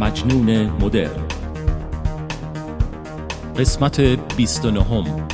مجنون 0.00 0.70
مدرن. 0.80 1.26
قسمت 3.58 4.00
29 4.36 5.26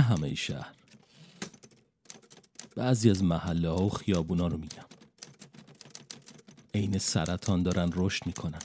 نه 0.00 0.06
همه 0.06 0.34
شهر. 0.34 0.74
بعضی 2.76 3.10
از 3.10 3.24
محله 3.24 3.68
ها 3.68 3.82
و 3.82 3.88
خیابونا 3.90 4.46
رو 4.46 4.58
میگم. 4.58 4.84
عین 6.74 6.98
سرطان 6.98 7.62
دارن 7.62 7.90
رشد 7.94 8.26
می‌کنن. 8.26 8.62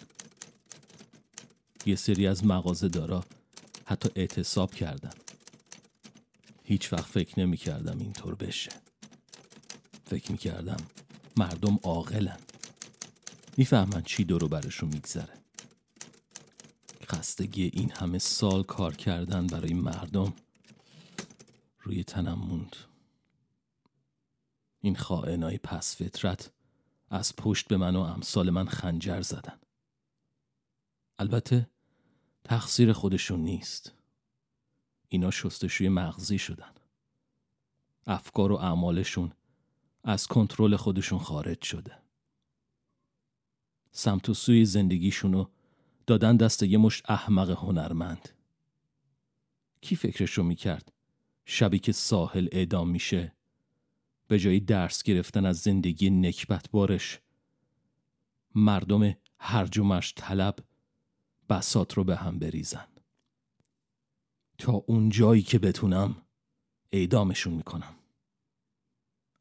یه 1.85 1.95
سری 1.95 2.27
از 2.27 2.45
مغازه 2.45 2.87
دارا 2.87 3.23
حتی 3.85 4.09
اعتصاب 4.15 4.73
کردن. 4.73 5.13
هیچ 6.63 6.93
وقت 6.93 7.05
فکر 7.05 7.39
نمی 7.39 7.57
کردم 7.57 7.99
اینطور 7.99 8.35
بشه. 8.35 8.71
فکر 10.05 10.31
می 10.31 10.37
کردم 10.37 10.77
مردم 11.37 11.79
عاقلن. 11.83 12.39
می‌فهمن 13.57 14.01
چی 14.01 14.23
دورو 14.23 14.47
برشون 14.47 14.89
میگذره. 14.89 15.33
خستگی 17.05 17.71
این 17.73 17.91
همه 17.91 18.19
سال 18.19 18.63
کار 18.63 18.95
کردن 18.95 19.47
برای 19.47 19.73
مردم 19.73 20.33
روی 21.85 22.03
تنم 22.03 22.39
موند. 22.39 22.75
این 24.79 24.95
خائنای 24.95 25.57
پس 25.57 25.95
فطرت 25.95 26.51
از 27.09 27.35
پشت 27.35 27.67
به 27.67 27.77
من 27.77 27.95
و 27.95 27.99
امثال 27.99 28.49
من 28.49 28.67
خنجر 28.67 29.21
زدن. 29.21 29.59
البته 31.19 31.69
تقصیر 32.43 32.93
خودشون 32.93 33.39
نیست. 33.39 33.91
اینا 35.07 35.31
شستشوی 35.31 35.89
مغزی 35.89 36.37
شدن. 36.37 36.73
افکار 38.07 38.51
و 38.51 38.55
اعمالشون 38.55 39.31
از 40.03 40.27
کنترل 40.27 40.75
خودشون 40.75 41.19
خارج 41.19 41.61
شده. 41.63 41.97
سمت 43.91 44.29
و 44.29 44.33
سوی 44.33 44.65
زندگیشونو 44.65 45.45
دادن 46.07 46.37
دست 46.37 46.63
یه 46.63 46.77
مشت 46.77 47.11
احمق 47.11 47.49
هنرمند. 47.49 48.29
کی 49.81 49.95
فکرشو 49.95 50.43
می‌کرد 50.43 50.91
شبی 51.45 51.79
که 51.79 51.91
ساحل 51.91 52.47
اعدام 52.51 52.89
میشه. 52.89 53.35
به 54.27 54.39
جای 54.39 54.59
درس 54.59 55.03
گرفتن 55.03 55.45
از 55.45 55.57
زندگی 55.57 56.09
نکبت 56.09 56.71
بارش 56.71 57.19
مردم 58.55 59.15
هرج 59.39 59.77
و 59.77 59.83
مرج 59.83 60.13
طلب 60.15 60.55
بسات 61.49 61.93
رو 61.93 62.03
به 62.03 62.15
هم 62.15 62.39
بریزن. 62.39 62.87
تا 64.57 64.71
اون 64.71 65.09
جایی 65.09 65.41
که 65.41 65.59
بتونم 65.59 66.15
اعدامشون 66.91 67.53
می‌کنم. 67.53 67.95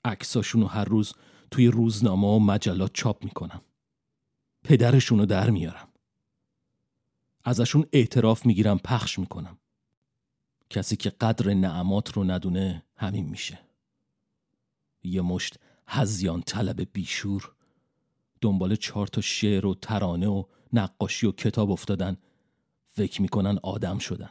عکساشون 0.05 0.63
هر 0.63 0.85
روز 0.85 1.13
توی 1.51 1.67
روزنامه 1.67 2.27
و 2.27 2.39
مجلات 2.39 2.91
چاپ 2.95 3.25
می‌کنم. 3.25 3.61
پدرشون 4.65 5.19
رو 5.19 5.27
در 5.27 5.51
میارم. 5.51 5.89
ازشون 7.45 7.87
اعتراف 7.93 8.47
می‌گیرم 8.47 8.79
پخش 8.79 9.19
می‌کنم. 9.19 9.59
کسی 10.75 10.97
که 10.97 11.11
قدر 11.11 11.55
نعمات 11.55 12.13
رو 12.13 12.25
ندونه 12.25 12.85
همین 12.97 13.29
میشه. 13.29 13.59
یه 15.03 15.21
مشت 15.23 15.59
هزیان 15.87 16.43
طلب 16.43 16.93
بیشور 16.93 17.53
دنبال 18.41 18.77
چهار 18.77 19.07
تا 19.07 19.21
شعر 19.21 19.67
و 19.67 19.75
ترانه 19.75 20.29
و 20.29 20.45
نقاشی 20.73 21.27
و 21.27 21.33
کتاب 21.33 21.71
افتادن. 21.71 22.17
فکر 22.87 23.23
می‌کنن 23.23 23.59
آدم 23.63 23.99
شدن. 23.99 24.31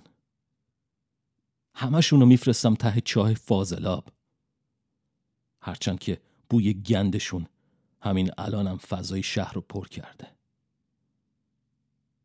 همشون 1.75 2.19
رو 2.19 2.25
میفرستم 2.25 2.75
ته 2.75 3.01
چاه 3.01 3.33
فاضلاب. 3.33 4.09
هرچند 5.61 5.99
که 5.99 6.21
بوی 6.49 6.73
گندشون 6.73 7.47
همین 8.01 8.31
الانم 8.37 8.77
فضای 8.77 9.23
شهر 9.23 9.53
رو 9.53 9.61
پر 9.61 9.87
کرده. 9.87 10.35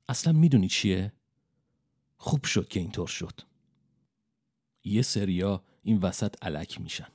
اصلا 0.09 0.33
می‌دونی 0.33 0.69
چیه؟ 0.69 1.13
خوب 2.17 2.45
شد 2.45 2.69
که 2.69 2.81
اینطور 2.81 3.09
شد. 3.09 3.48
یه 4.89 5.03
سریا 5.03 5.63
این 5.83 5.99
وسط 5.99 6.45
علک 6.45 6.81
میشن. 6.81 7.09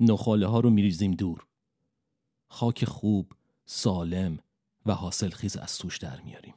نخاله 0.00 0.46
ها 0.46 0.60
رو 0.60 0.70
میریزیم 0.70 1.10
دور. 1.10 1.46
خاک 2.48 2.84
خوب 2.84 3.32
سالم 3.64 4.38
و 4.86 4.94
حاصل 4.94 5.30
خیز 5.30 5.56
از 5.56 5.78
توش 5.78 5.98
در 5.98 6.20
میاریم. 6.20 6.54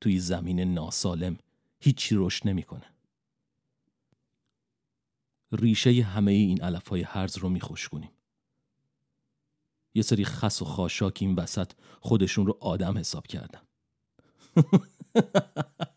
توی 0.00 0.18
زمین 0.18 0.60
ناسالم 0.74 1.38
هیچی 1.80 2.14
رشد 2.18 2.48
نمی‌کنه. 2.48 2.86
ریشه 5.52 6.02
همه 6.02 6.32
این 6.32 6.62
علف 6.62 6.88
های 6.88 7.02
هرز 7.02 7.38
رو 7.38 7.48
میخوشگونیم 7.48 8.10
یه 9.94 10.02
سری 10.02 10.24
خس 10.24 10.62
و 10.62 10.64
خاشاک 10.64 11.18
این 11.20 11.34
وسط 11.34 11.72
خودشون 12.00 12.46
رو 12.46 12.58
آدم 12.60 12.98
حساب 12.98 13.26
کردن. 13.26 13.60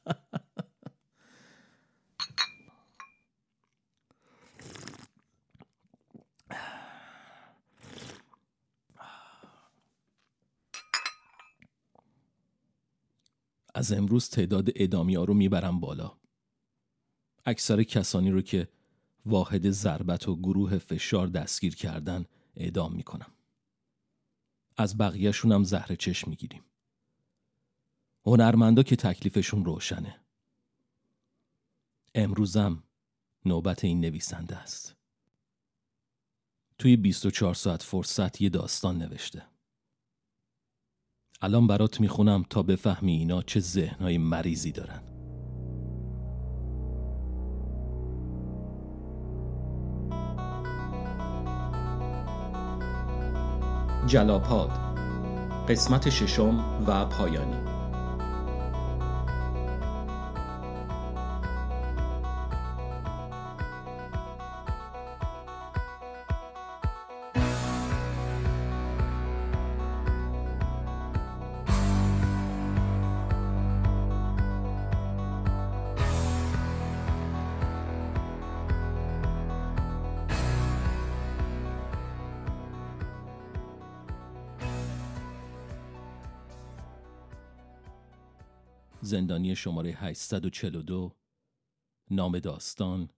از 13.76 13.92
امروز 13.92 14.30
تعداد 14.30 14.70
ادامی 14.76 15.16
ها 15.16 15.24
رو 15.24 15.34
می‌برم 15.34 15.80
بالا. 15.80 16.18
اکثر 17.46 17.84
کسانی 17.84 18.32
رو 18.32 18.42
که 18.42 18.70
واحد 19.26 19.70
ضربت 19.70 20.28
و 20.28 20.36
گروه 20.36 20.78
فشار 20.78 21.28
دستگیر 21.28 21.76
کردن 21.76 22.26
اعدام 22.56 22.94
می‌کنم. 22.94 23.32
از 24.78 24.98
بقیهشون 24.98 25.52
هم 25.52 25.64
زهر 25.64 25.96
چشم 25.96 26.30
می‌گیریم. 26.30 26.64
هنرمندا 28.26 28.84
که 28.84 28.96
تکلیفشون 28.96 29.66
روشنه. 29.66 30.22
امروزم 32.16 32.84
نوبت 33.46 33.84
این 33.84 34.02
نویسنده 34.02 34.58
است. 34.58 34.96
توی 36.78 36.96
24 36.96 37.54
ساعت 37.54 37.84
فرصت 37.84 38.42
یه 38.42 38.50
داستان 38.50 38.98
نوشته. 38.98 39.51
الان 41.44 41.68
برات 41.68 42.02
می‌خونم 42.02 42.44
تا 42.50 42.64
بفهمی 42.64 43.12
اینا 43.12 43.42
چه 43.42 43.60
ذهنهای 43.60 44.18
مریضی 44.18 44.72
دارن. 44.72 45.02
جلاپاد 54.08 54.72
قسمت 55.70 56.10
ششم 56.10 56.84
و 56.88 57.06
پایانی. 57.06 57.61
زندانی 89.02 89.56
شماره 89.56 89.92
842 89.92 91.16
نام 92.12 92.40
داستان 92.40 93.10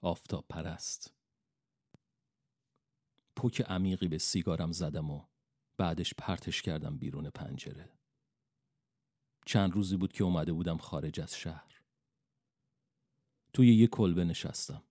آفتاب 0.00 0.44
پرست 0.48 1.14
پوک 3.36 3.60
عمیقی 3.60 4.08
به 4.08 4.18
سیگارم 4.18 4.72
زدم 4.72 5.10
و 5.10 5.26
بعدش 5.76 6.14
پرتش 6.14 6.62
کردم 6.62 6.98
بیرون 6.98 7.30
پنجره. 7.30 7.92
چند 9.46 9.72
روزی 9.72 9.96
بود 9.96 10.12
که 10.12 10.24
اومده 10.24 10.52
بودم 10.52 10.76
خارج 10.76 11.20
از 11.20 11.36
شهر. 11.36 11.80
توی 13.52 13.74
یه 13.74 13.86
کلبه 13.86 14.24
نشستم. 14.24 14.84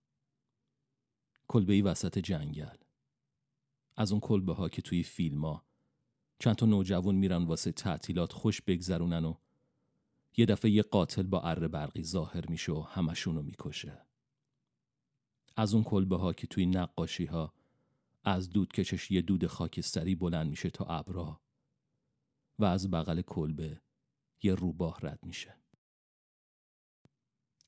کلبه 1.48 1.72
ای 1.72 1.82
وسط 1.82 2.18
جنگل. 2.18 2.76
از 3.96 4.12
اون 4.12 4.20
کلبه 4.20 4.54
ها 4.54 4.68
که 4.68 4.82
توی 4.82 5.02
فیلم 5.02 5.44
ها 5.44 5.66
چند 6.38 6.56
تا 6.56 6.66
نوجوان 6.66 7.14
میرن 7.14 7.44
واسه 7.44 7.72
تعطیلات 7.72 8.32
خوش 8.32 8.62
بگذرونن 8.62 9.24
و 9.24 9.34
یه 10.36 10.46
دفعه 10.46 10.70
یه 10.70 10.82
قاتل 10.82 11.22
با 11.22 11.40
اره 11.40 11.68
برقی 11.68 12.04
ظاهر 12.04 12.50
میشه 12.50 12.72
و 12.72 12.80
همشونو 12.80 13.42
می‌کشه. 13.42 14.06
از 15.56 15.74
اون 15.74 15.84
کلبه 15.84 16.16
ها 16.16 16.32
که 16.32 16.46
توی 16.46 16.66
نقاشی 16.66 17.24
ها 17.24 17.54
از 18.24 18.50
دود 18.50 18.72
کشش 18.72 19.10
یه 19.10 19.22
دود 19.22 19.46
خاکستری 19.46 20.14
بلند 20.14 20.50
میشه 20.50 20.70
تا 20.70 20.84
ابرا 20.84 21.40
و 22.58 22.64
از 22.64 22.90
بغل 22.90 23.22
کلبه 23.22 23.80
یه 24.42 24.54
روباه 24.54 24.98
رد 25.02 25.24
میشه. 25.26 25.56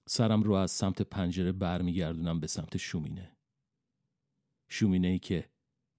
سرم 0.09 0.43
رو 0.43 0.53
از 0.53 0.71
سمت 0.71 1.03
پنجره 1.03 1.53
برمیگردونم 1.53 2.41
به 2.41 2.47
سمت 2.47 2.77
شومینه. 2.77 3.37
شومینه 4.69 5.09
ای 5.09 5.19
که 5.19 5.51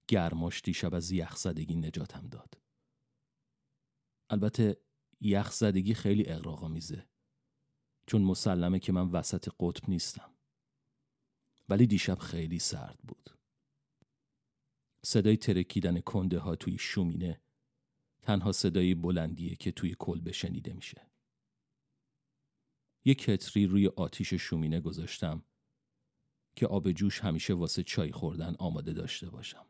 گرماش 0.08 0.62
دیشب 0.62 0.94
از 0.94 1.10
یخزدگی 1.10 1.76
نجاتم 1.76 2.28
داد. 2.28 2.60
البته 4.30 4.87
یخزدگی 5.20 5.94
خیلی 5.94 6.28
اقراقا 6.28 6.68
میزه 6.68 7.08
چون 8.06 8.22
مسلمه 8.22 8.78
که 8.78 8.92
من 8.92 9.10
وسط 9.10 9.48
قطب 9.60 9.90
نیستم. 9.90 10.34
ولی 11.68 11.86
دیشب 11.86 12.18
خیلی 12.18 12.58
سرد 12.58 12.98
بود. 12.98 13.30
صدای 15.04 15.36
ترکیدن 15.36 16.00
کنده 16.00 16.38
ها 16.38 16.56
توی 16.56 16.78
شومینه 16.78 17.40
تنها 18.22 18.52
صدای 18.52 18.94
بلندیه 18.94 19.56
که 19.56 19.72
توی 19.72 19.96
کلبه 19.98 20.32
شنیده 20.32 20.72
میشه. 20.72 21.10
یک 23.04 23.18
کتری 23.18 23.66
روی 23.66 23.86
آتیش 23.86 24.34
شومینه 24.34 24.80
گذاشتم 24.80 25.44
که 26.56 26.66
آب 26.66 26.92
جوش 26.92 27.20
همیشه 27.20 27.54
واسه 27.54 27.82
چای 27.82 28.12
خوردن 28.12 28.54
آماده 28.58 28.92
داشته 28.92 29.30
باشم. 29.30 29.66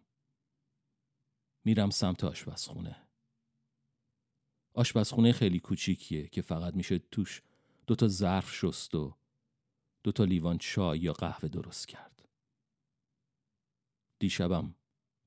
میرم 1.64 1.90
سمت 1.90 2.24
آشپزخونه. 2.24 3.07
آشپزخونه 4.78 5.32
خیلی 5.32 5.60
کوچیکیه 5.60 6.28
که 6.28 6.42
فقط 6.42 6.74
میشه 6.74 6.98
توش 6.98 7.42
دوتا 7.86 8.08
ظرف 8.08 8.54
شست 8.54 8.94
و 8.94 9.16
دوتا 10.02 10.24
لیوان 10.24 10.58
چای 10.58 10.98
یا 10.98 11.12
قهوه 11.12 11.48
درست 11.48 11.88
کرد. 11.88 12.28
دیشبم 14.18 14.74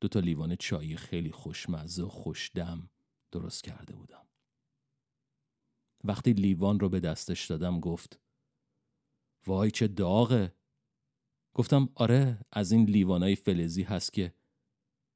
دوتا 0.01 0.19
لیوان 0.19 0.56
چای 0.56 0.95
خیلی 0.98 1.31
خوشمزه 1.31 2.03
و 2.03 2.09
خوشدم 2.09 2.89
درست 3.31 3.63
کرده 3.63 3.95
بودم. 3.95 4.27
وقتی 6.04 6.33
لیوان 6.33 6.80
رو 6.80 6.89
به 6.89 7.00
دستش 7.00 7.45
دادم 7.45 7.80
گفت 7.80 8.19
وای 9.47 9.71
چه 9.71 9.88
داغه. 9.88 10.56
گفتم 11.54 11.89
آره 11.95 12.45
از 12.51 12.71
این 12.71 12.86
لیوانای 12.86 13.36
فلزی 13.36 13.83
هست 13.83 14.13
که 14.13 14.33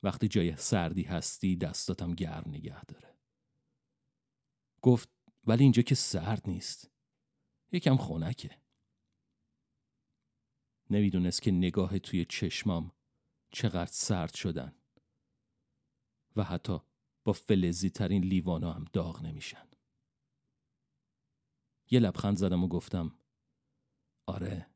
وقتی 0.04 0.28
جای 0.28 0.56
سردی 0.56 1.04
هستی 1.04 1.56
دستاتم 1.56 2.12
گرم 2.12 2.44
نگه 2.48 2.86
داره. 2.86 3.15
گفت 4.86 5.10
ولی 5.44 5.64
اینجا 5.64 5.82
که 5.82 5.96
سرد 5.96 6.50
نیست. 6.50 6.92
یکم 7.72 7.98
خونکه 7.98 8.58
نمی‌دونست 10.90 11.42
که 11.42 11.52
نگاه 11.52 12.00
توی 12.00 12.26
چشمام 12.26 12.92
چقدر 13.52 13.92
سرد 13.92 14.34
شدن 14.34 14.76
و 16.36 16.44
حتی 16.44 16.80
با 17.24 17.34
فلزی 17.34 17.90
ترین 17.90 18.24
لیوانا 18.24 18.74
هم 18.74 18.86
داغ 18.94 19.22
نمیشن. 19.22 19.68
یه 21.92 22.00
لبخند 22.00 22.38
زدم 22.38 22.64
و 22.64 22.68
گفتم 22.68 23.20
آره 24.26 24.70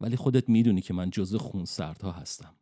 ولی 0.00 0.16
خودت 0.16 0.48
می‌دونی 0.48 0.80
که 0.80 0.94
من 0.94 1.10
جز 1.10 1.34
خون 1.34 1.64
سردها 1.64 2.12
هستم. 2.12 2.56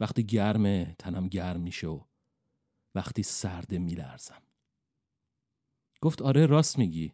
وقتی 0.00 0.24
گرمه 0.26 0.96
تنم 0.98 1.28
گرم 1.28 1.60
میشه 1.60 1.86
و 1.86 2.04
وقتی 2.94 3.22
سرده 3.22 3.78
میلرزم. 3.78 4.42
گفت 6.02 6.22
آره 6.22 6.46
راست 6.46 6.78
میگی. 6.78 7.12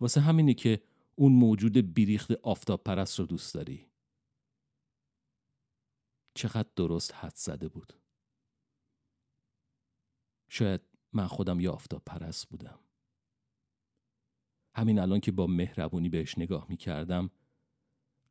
واسه 0.00 0.20
همینی 0.20 0.54
که 0.54 0.82
اون 1.14 1.32
موجود 1.32 1.94
بیریخت 1.94 2.32
آفتاب 2.32 2.84
پرست 2.84 3.18
رو 3.18 3.26
دوست 3.26 3.54
داری. 3.54 3.86
چقدر 6.34 6.68
درست 6.76 7.14
حد 7.14 7.36
زده 7.36 7.68
بود. 7.68 7.92
شاید 10.48 10.80
من 11.12 11.26
خودم 11.26 11.60
یه 11.60 11.70
آفتاب 11.70 12.02
پرست 12.06 12.48
بودم. 12.48 12.78
همین 14.74 14.98
الان 14.98 15.20
که 15.20 15.32
با 15.32 15.46
مهربونی 15.46 16.08
بهش 16.08 16.38
نگاه 16.38 16.66
می 16.68 16.76
کردم 16.76 17.30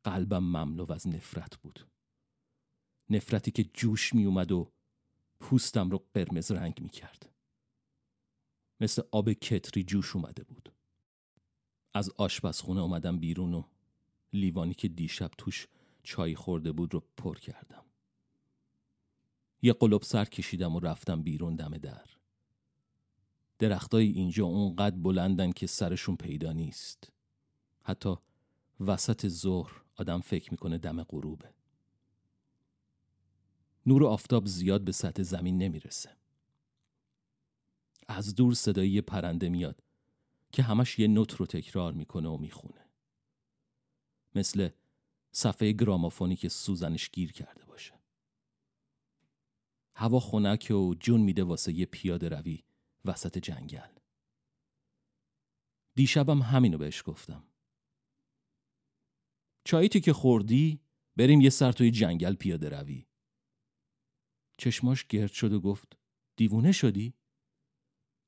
قلبم 0.04 0.38
مملو 0.44 0.92
از 0.92 1.08
نفرت 1.08 1.56
بود. 1.56 1.86
نفرتی 3.10 3.50
که 3.50 3.64
جوش 3.64 4.14
می 4.14 4.24
اومد 4.24 4.52
و 4.52 4.72
پوستم 5.40 5.90
رو 5.90 6.04
قرمز 6.14 6.50
رنگ 6.50 6.80
می 6.80 6.88
کرد 6.88 7.37
مثل 8.80 9.02
آب 9.10 9.32
کتری 9.32 9.84
جوش 9.84 10.16
اومده 10.16 10.44
بود. 10.44 10.72
از 11.94 12.10
آشپزخونه 12.10 12.80
اومدم 12.80 13.18
بیرون 13.18 13.54
و 13.54 13.62
لیوانی 14.32 14.74
که 14.74 14.88
دیشب 14.88 15.30
توش 15.38 15.68
چای 16.02 16.34
خورده 16.34 16.72
بود 16.72 16.94
رو 16.94 17.02
پر 17.16 17.38
کردم. 17.38 17.84
یه 19.62 19.72
قلب 19.72 20.02
سر 20.02 20.24
کشیدم 20.24 20.76
و 20.76 20.80
رفتم 20.80 21.22
بیرون 21.22 21.56
دم 21.56 21.78
در. 21.78 22.06
درختای 23.58 24.06
اینجا 24.06 24.44
اونقدر 24.44 24.96
بلندن 24.96 25.52
که 25.52 25.66
سرشون 25.66 26.16
پیدا 26.16 26.52
نیست. 26.52 27.12
حتی 27.82 28.14
وسط 28.80 29.28
ظهر 29.28 29.82
آدم 29.96 30.20
فکر 30.20 30.50
می‌کنه 30.50 30.78
دم 30.78 31.02
غروبه. 31.02 31.54
نور 33.86 34.06
آفتاب 34.06 34.46
زیاد 34.46 34.84
به 34.84 34.92
سطح 34.92 35.22
زمین 35.22 35.58
نمی‌رسه. 35.58 36.16
از 38.08 38.34
دور 38.34 38.54
صدای 38.54 38.90
یه 38.90 39.00
پرنده 39.00 39.48
میاد 39.48 39.82
که 40.52 40.62
همش 40.62 40.98
یه 40.98 41.08
نوت 41.08 41.32
رو 41.32 41.46
تکرار 41.46 41.92
می‌کنه 41.92 42.28
و 42.28 42.36
می‌خونه. 42.36 42.88
مثل 44.34 44.68
صفحه 45.32 45.72
گرامافونی 45.72 46.36
که 46.36 46.48
سوزنش 46.48 47.10
گیر 47.10 47.32
کرده 47.32 47.64
باشه. 47.64 47.94
هوا 49.94 50.20
خنک 50.20 50.70
و 50.70 50.94
جون 50.94 51.20
میده 51.20 51.44
واسه 51.44 51.72
یه 51.72 51.86
پیاده 51.86 52.28
روی 52.28 52.64
وسط 53.04 53.38
جنگل. 53.38 53.90
دیشبم 55.94 56.42
همینو 56.42 56.78
بهش 56.78 57.02
گفتم. 57.06 57.44
چاییتی 59.64 60.00
که 60.00 60.12
خوردی؟ 60.12 60.80
بریم 61.16 61.40
یه 61.40 61.50
سر 61.50 61.72
توی 61.72 61.90
جنگل 61.90 62.34
پیاده 62.34 62.68
روی. 62.68 63.06
چشماش 64.56 65.06
گرد 65.06 65.32
شد 65.32 65.52
و 65.52 65.60
گفت 65.60 65.98
دیوونه 66.36 66.72
شدی؟ 66.72 67.14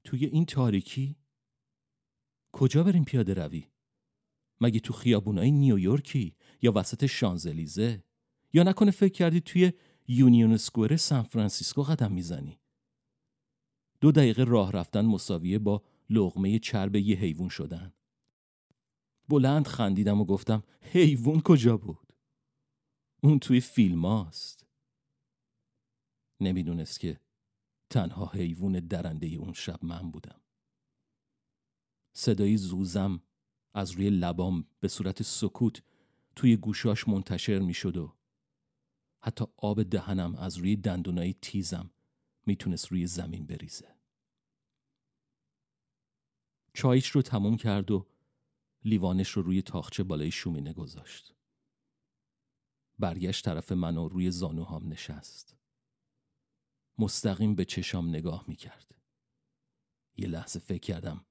توی 0.05 0.27
این 0.27 0.47
تاریکی؟ 0.47 1.17
کجا 2.53 2.85
بریم 2.85 3.05
پیاده 3.05 3.35
روی؟ 3.35 3.67
مگه 4.61 4.81
تو 4.81 4.93
خیابونای 4.93 5.51
نیویورکی 5.51 6.37
یا 6.63 6.73
وسط 6.75 7.07
شانزلیزه؟ 7.07 8.05
یا 8.53 8.63
نکنه 8.63 8.91
فکر 8.91 9.13
کردی 9.13 9.41
توی 9.41 9.73
یونیون 10.09 10.57
سکوئر 10.57 10.97
سان 10.97 11.23
فرانسیسکو 11.23 11.83
قدم 11.83 12.13
می‌زنی؟ 12.13 12.61
دو 14.01 14.13
دقیقه 14.13 14.45
راه 14.45 14.73
رفتن 14.73 15.05
مساویه 15.05 15.59
با 15.59 15.83
لقمه 16.11 16.59
چرب 16.59 16.97
یه 16.97 17.17
حیوان 17.17 17.49
شدن. 17.49 17.93
بلند 19.29 19.67
خندیدم 19.67 20.21
و 20.21 20.25
گفتم 20.25 20.63
حیوان 20.81 21.41
کجا 21.41 21.77
بود؟ 21.77 22.13
اون 23.23 23.39
توی 23.39 23.61
فیلم 23.61 24.07
هاست. 24.07 24.67
نمی‌دونست 26.41 27.01
که 27.01 27.21
تنها 27.91 28.27
حیوان 28.27 28.81
درنده 28.81 29.27
اون 29.27 29.53
شب 29.53 29.85
من 29.85 30.11
بودم. 30.11 30.41
صدای 32.13 32.57
زوزم 32.57 33.23
از 33.75 33.91
روی 33.91 34.11
لبام 34.11 34.67
به 34.81 34.89
صورت 34.89 35.23
سکوت 35.23 35.83
توی 36.37 36.57
گوشاش 36.57 37.09
منتشر 37.09 37.59
می 37.59 37.75
شد 37.75 37.97
و 37.97 38.17
حتی 39.23 39.45
آب 39.57 39.83
دهنم 39.83 40.35
از 40.35 40.57
روی 40.57 40.77
دندونای 40.77 41.35
تیزم 41.43 41.91
می‌تونست 42.47 42.87
روی 42.87 43.07
زمین 43.07 43.47
بریزه. 43.47 43.95
چایش 46.75 47.09
رو 47.09 47.23
تموم 47.23 47.57
کرد 47.57 47.91
و 47.91 48.07
لیوانش 48.85 49.31
رو 49.31 49.43
روی 49.43 49.63
تاخچه 49.63 50.03
بالای 50.03 50.31
شومینه 50.31 50.73
گذاشت. 50.73 51.35
برگشت 52.99 53.45
طرف 53.45 53.73
من 53.73 53.97
و 53.97 54.09
روی 54.09 54.31
زانوهام 54.31 54.89
نشست. 54.89 55.60
مستقیم 57.01 57.55
به 57.55 57.65
چشام 57.65 58.09
نگاه 58.09 58.45
می‌کرد. 58.49 58.95
یه 60.17 60.27
لحظه 60.29 60.59
فکر 60.59 60.81
کردم 60.81 61.25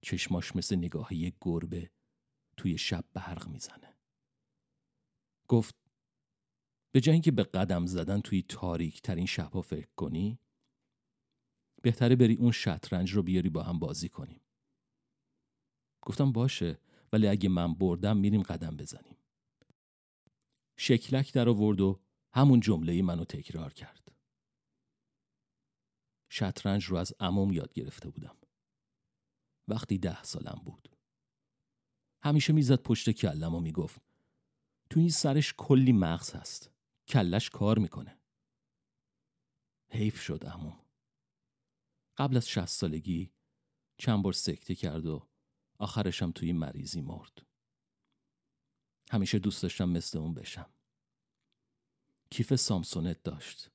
چشماش 0.00 0.56
مثل 0.56 0.76
نگاه 0.76 1.14
یک 1.14 1.34
گربه 1.40 1.90
توی 2.56 2.78
شب 2.78 3.04
برق 3.14 3.48
می‌زنه. 3.48 3.96
گفت 5.48 5.74
به 6.92 7.00
جای 7.00 7.12
اینکه 7.12 7.30
به 7.30 7.42
قدم 7.42 7.86
زدن 7.86 8.20
توی 8.20 8.42
تاریک 8.42 9.02
ترین 9.02 9.26
شبها 9.26 9.62
فکر 9.62 9.88
کنی 9.96 10.38
بهتره 11.82 12.16
بری 12.16 12.34
اون 12.34 12.52
شطرنج 12.52 13.12
رو 13.12 13.22
بیاری 13.22 13.48
با 13.48 13.62
هم 13.62 13.78
بازی 13.78 14.08
کنیم 14.08 14.40
گفتم 16.02 16.32
باشه 16.32 16.78
ولی 17.12 17.28
اگه 17.28 17.48
من 17.48 17.74
بردم 17.74 18.16
میریم 18.16 18.42
قدم 18.42 18.76
بزنیم 18.76 19.16
شکلک 20.76 21.32
در 21.32 21.48
آورد 21.48 21.80
و 21.80 22.00
همون 22.34 22.60
جمله 22.60 23.02
منو 23.02 23.24
تکرار 23.24 23.72
کرد 23.72 24.01
شطرنج 26.34 26.84
رو 26.84 26.96
از 26.96 27.12
عموم 27.20 27.52
یاد 27.52 27.72
گرفته 27.72 28.10
بودم. 28.10 28.36
وقتی 29.68 29.98
ده 29.98 30.22
سالم 30.22 30.62
بود. 30.64 30.96
همیشه 32.22 32.52
می‌زد 32.52 32.82
پشت 32.82 33.10
کلم 33.10 33.54
و 33.54 33.60
می‌گفت 33.60 34.02
تو 34.90 35.00
این 35.00 35.10
سرش 35.10 35.54
کلی 35.56 35.92
مغز 35.92 36.32
هست. 36.32 36.70
کلش 37.08 37.50
کار 37.50 37.78
می‌کنه. 37.78 38.20
حیف 39.90 40.20
شد 40.22 40.46
عموم. 40.46 40.86
قبل 42.16 42.36
از 42.36 42.48
شست 42.48 42.80
سالگی 42.80 43.32
چند 43.98 44.22
بار 44.22 44.32
سکته 44.32 44.74
کرد 44.74 45.06
و 45.06 45.28
آخرشم 45.78 46.32
توی 46.32 46.52
مریضی 46.52 47.00
مرد. 47.00 47.46
همیشه 49.10 49.38
دوست 49.38 49.62
داشتم 49.62 49.88
مثل 49.88 50.18
اون 50.18 50.34
بشم. 50.34 50.74
کیف 52.30 52.54
سامسونت 52.54 53.22
داشت. 53.22 53.70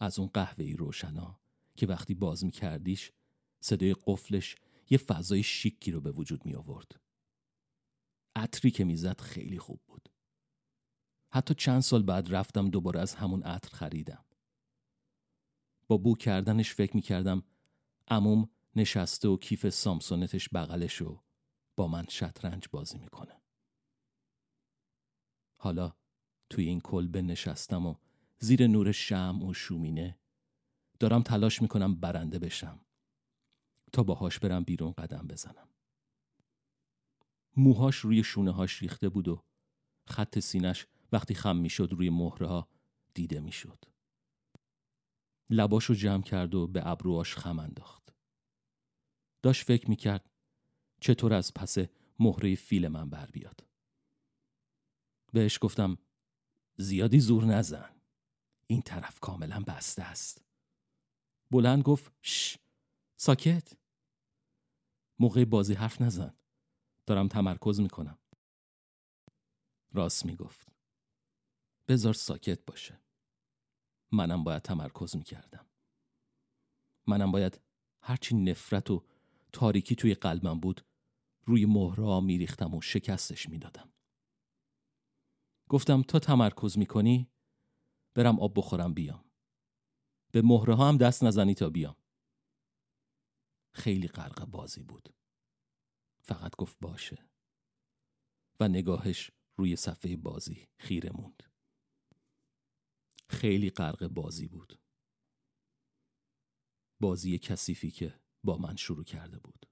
از 0.00 0.18
اون 0.18 0.28
قهوه‌ای 0.28 0.76
روشنا 0.76 1.40
که 1.76 1.86
وقتی 1.86 2.14
باز 2.14 2.44
میکردیش 2.44 3.12
صدای 3.60 3.96
قفلش 4.06 4.56
یه 4.90 4.98
فضای 4.98 5.42
شیکی 5.42 5.90
رو 5.90 6.00
به 6.00 6.12
وجود 6.12 6.46
می 6.46 6.54
آورد. 6.54 7.00
عطری 8.36 8.70
که 8.70 8.84
می‌زد 8.84 9.20
خیلی 9.20 9.58
خوب 9.58 9.80
بود. 9.86 10.08
حتی 11.32 11.54
چند 11.54 11.80
سال 11.80 12.02
بعد 12.02 12.34
رفتم 12.34 12.70
دوباره 12.70 13.00
از 13.00 13.14
همون 13.14 13.42
عطر 13.42 13.76
خریدم. 13.76 14.24
با 15.88 15.96
بو 15.96 16.14
کردنش 16.14 16.74
فکر 16.74 16.96
می 16.96 17.02
کردم 17.02 17.42
اموم 18.08 18.50
نشسته 18.76 19.28
و 19.28 19.36
کیف 19.36 19.68
سامسونتش 19.68 20.48
بغلش 20.48 21.02
و 21.02 21.22
با 21.76 21.88
من 21.88 22.04
شطرنج 22.08 22.68
بازی 22.72 22.98
می‌کنه. 22.98 23.40
حالا 25.56 25.96
توی 26.50 26.64
این 26.64 26.80
کلبه 26.80 27.22
نشستم 27.22 27.86
و 27.86 27.94
زیر 28.38 28.66
نور 28.66 28.92
شم 28.92 29.42
و 29.42 29.54
شومینه 29.54 30.18
دارم 31.00 31.22
تلاش 31.22 31.62
می‌کنم 31.62 31.94
برنده 31.94 32.38
بشم 32.38 32.80
تا 33.92 34.02
باهاش 34.02 34.38
برم 34.38 34.64
بیرون 34.64 34.92
قدم 34.92 35.26
بزنم. 35.26 35.68
موهاش 37.56 37.96
روی 37.96 38.24
شونه 38.24 38.50
هاش 38.50 38.82
ریخته 38.82 39.08
بود 39.08 39.28
و 39.28 39.42
خط 40.08 40.38
سینش 40.38 40.86
وقتی 41.12 41.34
خم 41.34 41.56
می‌شد 41.56 41.92
روی 41.92 42.10
مهره 42.10 42.46
ها 42.46 42.68
دیده 43.14 43.40
می‌شد. 43.40 43.84
لباشو 45.50 45.94
جمع 45.94 46.22
کرد 46.22 46.54
و 46.54 46.66
به 46.66 46.86
ابروهاش 46.86 47.36
خم 47.36 47.58
انداخت. 47.58 48.14
داشت 49.42 49.66
فکر 49.66 49.90
می‌کرد 49.90 50.30
چطور 51.00 51.34
از 51.34 51.54
پس 51.54 51.76
مهره 52.18 52.54
فیل 52.54 52.88
من 52.88 53.10
بر 53.10 53.26
بیاد. 53.26 53.66
بهش 55.32 55.58
گفتم 55.62 55.98
زیادی 56.78 57.20
زور 57.20 57.44
نزن. 57.44 58.00
این 58.66 58.82
طرف 58.82 59.20
کاملا 59.20 59.60
بسته 59.60 60.02
است. 60.02 60.49
بلند 61.50 61.82
گفت 61.82 62.12
ش 62.22 62.56
ساکت. 63.16 63.72
موقع 65.18 65.44
بازی 65.44 65.74
حرف 65.74 66.00
نزن 66.00 66.34
دارم 67.06 67.28
تمرکز 67.28 67.80
می‌کنم. 67.80 68.18
راست 69.92 70.26
می‌گفت. 70.26 70.68
بذار 71.88 72.14
ساکت 72.14 72.64
باشه. 72.64 73.00
منم 74.12 74.44
باید 74.44 74.62
تمرکز 74.62 75.16
می‌کردم. 75.16 75.66
منم 77.06 77.32
باید 77.32 77.60
هرچی 78.02 78.34
نفرت 78.34 78.90
و 78.90 79.04
تاریکی 79.52 79.94
توی 79.94 80.14
قلبم 80.14 80.60
بود 80.60 80.84
روی 81.46 81.66
مهرها 81.66 82.20
میریختم 82.20 82.74
و 82.74 82.80
شکستش 82.80 83.48
می‌دادم. 83.48 83.92
گفتم 85.68 86.02
تا 86.02 86.18
تمرکز 86.18 86.78
می‌کنی؟ 86.78 87.30
برم 88.14 88.40
آب 88.40 88.52
بخورم 88.58 88.94
بیام. 88.94 89.29
به 90.32 90.42
مهره 90.42 90.74
ها 90.74 90.88
هم 90.88 90.96
دست 90.96 91.24
نزنی 91.24 91.54
تا 91.54 91.70
بیام. 91.70 91.96
خیلی 93.74 94.08
غرق 94.08 94.44
بازی 94.44 94.82
بود. 94.82 95.14
فقط 96.22 96.56
گفت 96.56 96.78
باشه. 96.80 97.26
و 98.60 98.68
نگاهش 98.68 99.30
روی 99.56 99.76
صفحه 99.76 100.16
بازی 100.16 100.68
خیره 100.78 101.10
موند. 101.10 101.42
خیلی 103.28 103.70
غرق 103.70 104.06
بازی 104.08 104.48
بود. 104.48 104.80
بازی 107.00 107.38
کثیفی 107.38 107.90
که 107.90 108.20
با 108.44 108.56
من 108.56 108.76
شروع 108.76 109.04
کرده 109.04 109.38
بود. 109.38 109.66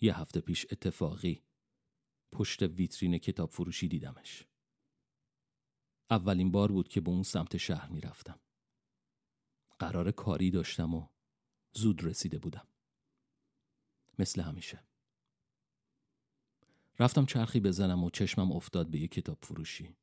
یه 0.00 0.18
هفته 0.18 0.40
پیش 0.40 0.66
اتفاقی 0.70 1.42
پشت 2.32 2.62
ویترین 2.62 3.18
کتاب 3.18 3.50
فروشی 3.50 3.88
دیدمش. 3.88 4.46
اولین 6.10 6.50
بار 6.50 6.72
بود 6.72 6.88
که 6.88 7.00
به 7.00 7.10
اون 7.10 7.22
سمت 7.22 7.56
شهر 7.56 7.88
می‌رفتم. 7.88 8.40
قرار 9.78 10.10
کاری 10.10 10.50
داشتم 10.50 10.94
و 10.94 11.08
زود 11.72 12.04
رسیده 12.04 12.38
بودم. 12.38 12.68
مثل 14.18 14.40
همیشه. 14.40 14.84
رفتم 16.98 17.26
چرخی 17.26 17.60
بزنم 17.60 18.04
و 18.04 18.10
چشمم 18.10 18.52
افتاد 18.52 18.90
به 18.90 18.98
یه 18.98 19.08
کتاب 19.08 19.38
فروشی. 19.42 19.96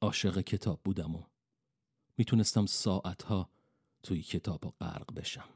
عاشق 0.00 0.40
کتاب 0.40 0.80
بودم 0.84 1.16
و 1.16 1.24
می‌تونستم 2.16 2.66
ساعتها 2.66 3.50
توی 4.02 4.22
کتاب 4.22 4.74
غرق 4.80 5.14
بشم. 5.14 5.48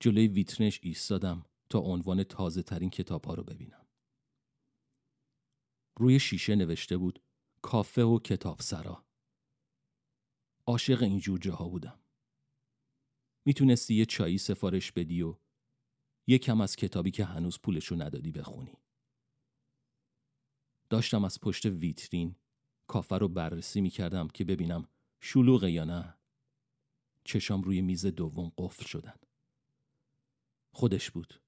جلوی 0.00 0.28
ویترنش 0.28 0.80
ایستادم 0.82 1.46
تا 1.68 1.78
عنوان 1.78 2.24
تازه 2.24 2.62
ترین 2.62 2.90
کتاب 2.90 3.24
ها 3.24 3.34
رو 3.34 3.44
ببینم. 3.44 3.86
روی 5.96 6.20
شیشه 6.20 6.54
نوشته 6.54 6.96
بود 6.96 7.22
کافه 7.62 8.02
و 8.02 8.18
کتاب 8.18 8.60
سرا 8.60 9.04
عاشق 10.66 11.02
این 11.02 11.18
جور 11.18 11.38
جاها 11.38 11.68
بودم 11.68 11.98
می‌تونستی 13.44 13.94
یه 13.94 14.06
چایی 14.06 14.38
سفارش 14.38 14.92
بدی 14.92 15.22
و 15.22 15.36
یکم 16.26 16.60
از 16.60 16.76
کتابی 16.76 17.10
که 17.10 17.24
هنوز 17.24 17.58
پولشو 17.60 17.94
ندادی 17.94 18.32
بخونی. 18.32 18.78
داشتم 20.90 21.24
از 21.24 21.40
پشت 21.40 21.66
ویترین 21.66 22.36
کافه 22.86 23.18
رو 23.18 23.28
بررسی 23.28 23.80
می‌کردم 23.80 24.28
که 24.28 24.44
ببینم 24.44 24.88
شلوغه 25.20 25.70
یا 25.70 25.84
نه. 25.84 26.18
چشام 27.24 27.62
روی 27.62 27.82
میز 27.82 28.06
دوم 28.06 28.52
قفل 28.58 28.84
شدن. 28.84 29.16
خودش 30.74 31.10
بود. 31.10 31.42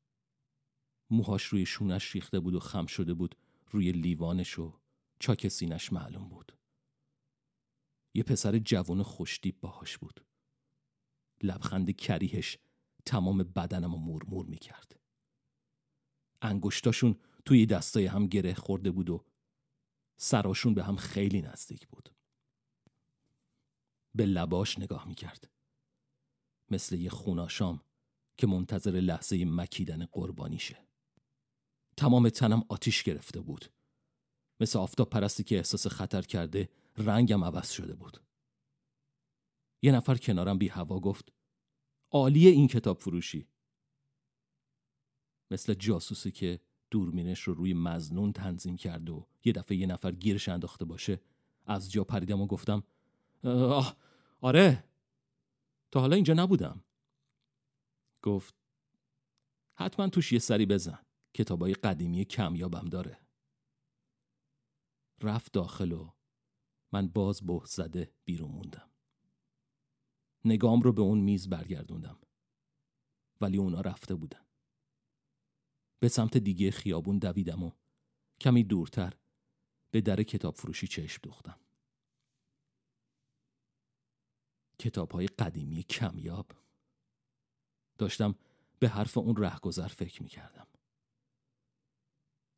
موهاش 1.11 1.45
روی 1.45 1.67
شونش 1.67 2.15
ریخته 2.15 2.41
بود 2.41 2.55
و 2.55 2.61
خم 2.61 2.87
شده 2.87 3.15
بود 3.15 3.37
روی 3.71 3.93
لیوانش 3.93 4.59
و 4.59 4.81
چاک 5.19 5.49
سینش 5.49 5.93
معلوم 5.93 6.29
بود. 6.29 6.53
یه 8.15 8.23
پسر 8.23 8.59
جوان 8.59 9.03
خوشتیب 9.03 9.61
باهاش 9.61 9.99
بود. 9.99 10.27
لبخند 11.43 11.91
کریهش 11.97 12.59
تمام 13.07 13.39
بدنم 13.39 13.93
رو 13.93 13.99
مورمور 13.99 14.47
می‌کرد. 14.47 15.01
انگشتاشون 16.43 17.19
توی 17.45 17.67
دستای 17.67 18.07
هم 18.07 18.27
گره 18.27 18.55
خورده 18.55 18.91
بود 18.91 19.11
و 19.11 19.25
سراشون 20.17 20.75
به 20.75 20.85
هم 20.85 20.97
خیلی 20.97 21.43
نزدیک 21.43 21.89
بود. 21.89 22.15
به 24.15 24.27
لباش 24.27 24.79
نگاه 24.79 25.09
می‌کرد. 25.09 25.51
مثل 26.71 26.99
یه 26.99 27.11
خوناشام 27.11 27.81
که 28.37 28.47
منتظر 28.47 28.91
لحظه 28.91 29.45
مکیدن 29.45 30.05
قربانیشه. 30.05 30.87
تمام 31.97 32.29
تنم 32.29 32.65
آتیش 32.69 33.03
گرفته 33.03 33.41
بود. 33.41 33.73
مثل 34.61 34.79
آفتاب 34.79 35.11
پرستی 35.11 35.45
که 35.45 35.57
احساس 35.57 35.87
خطر 35.87 36.23
کرده 36.23 36.69
رنگم 36.97 37.45
عوض 37.45 37.71
شده 37.71 37.95
بود. 37.95 38.25
یه 39.83 39.93
نفر 39.93 40.15
کنارم 40.15 40.59
بی 40.59 40.69
هوا 40.69 41.01
گفت 41.01 41.33
عالی 42.11 42.49
این 42.49 42.69
کتاب 42.69 43.01
فروشی. 43.01 43.49
مثل 45.51 45.75
جاسوسی 45.75 46.31
که 46.31 46.61
دورمینش 46.91 47.41
رو 47.41 47.55
روی 47.55 47.75
مزنون 47.75 48.33
تنظیم 48.33 48.77
کرد 48.77 49.11
و 49.11 49.29
یه 49.45 49.53
دفعه 49.53 49.77
یه 49.77 49.87
نفر 49.87 50.13
گیرش 50.13 50.49
انداخته 50.49 50.85
باشه. 50.85 51.21
از 51.67 51.93
جا 51.93 52.05
پریدم 52.05 52.41
و 52.41 52.47
گفتم 52.47 52.83
آه 53.45 53.97
آره. 54.41 54.85
تا 55.91 56.01
حالا 56.01 56.15
اینجا 56.15 56.35
نبودم. 56.35 56.85
گفت 58.23 58.55
حتما 59.75 60.09
توش 60.09 60.33
یه 60.33 60.39
سری 60.39 60.67
بزن. 60.67 60.99
کتابای 61.35 61.75
قدیمی 61.75 62.25
کمیابم 62.25 62.89
داره. 62.89 63.19
رفت 65.23 65.53
داخل 65.53 65.93
و 65.93 66.13
من 66.95 67.09
باز 67.09 67.47
به 67.47 67.61
زده 67.67 68.13
بیرون 68.25 68.51
موندم. 68.51 68.91
نگام 70.45 70.81
رو 70.81 70.93
به 70.93 71.03
اون 71.03 71.19
میز 71.19 71.49
برگردوندم. 71.49 72.19
ولی 73.41 73.57
اونا 73.57 73.81
رفته 73.81 74.15
بودن. 74.15 74.47
به 75.99 76.09
سمت 76.09 76.37
دیگه 76.37 76.71
خیابون 76.71 77.19
دویدم 77.19 77.63
و 77.63 77.71
کمی 78.41 78.65
دورتر 78.65 79.13
به 79.91 80.01
در 80.01 80.23
کتاب 80.23 80.55
فروشی 80.55 80.87
چشم 80.87 81.21
دوختم. 81.23 81.61
کتاب 84.79 85.11
های 85.11 85.27
قدیمی 85.27 85.83
کمیاب. 85.83 86.51
داشتم 87.99 88.35
به 88.79 88.89
حرف 88.89 89.19
اون 89.19 89.37
رهگذر 89.37 89.89
فکر 89.89 90.23
می 90.23 90.29
کردم 90.29 90.67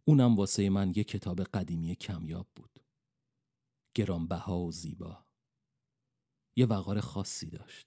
اونم 0.05 0.37
واسه 0.37 0.71
من 0.71 0.93
یه 0.97 1.05
کتاب 1.05 1.43
قدیمی 1.43 1.95
کمیاب 1.95 2.47
بود. 2.57 2.76
گرانبها 3.97 4.59
و 4.59 4.73
زیبا. 4.73 5.27
یه 6.57 6.67
وقار 6.67 7.01
خاصی 7.01 7.51
داشت. 7.51 7.87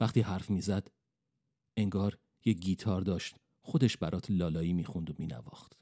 وقتی 0.00 0.20
حرف 0.20 0.50
می‌زد 0.50 0.90
انگار 1.76 2.18
یه 2.44 2.52
گیتار 2.52 3.00
داشت 3.00 3.36
خودش 3.62 3.96
برات 3.96 4.30
لالایی 4.30 4.72
می‌خوند 4.72 5.10
و 5.10 5.14
مینواخت. 5.18 5.72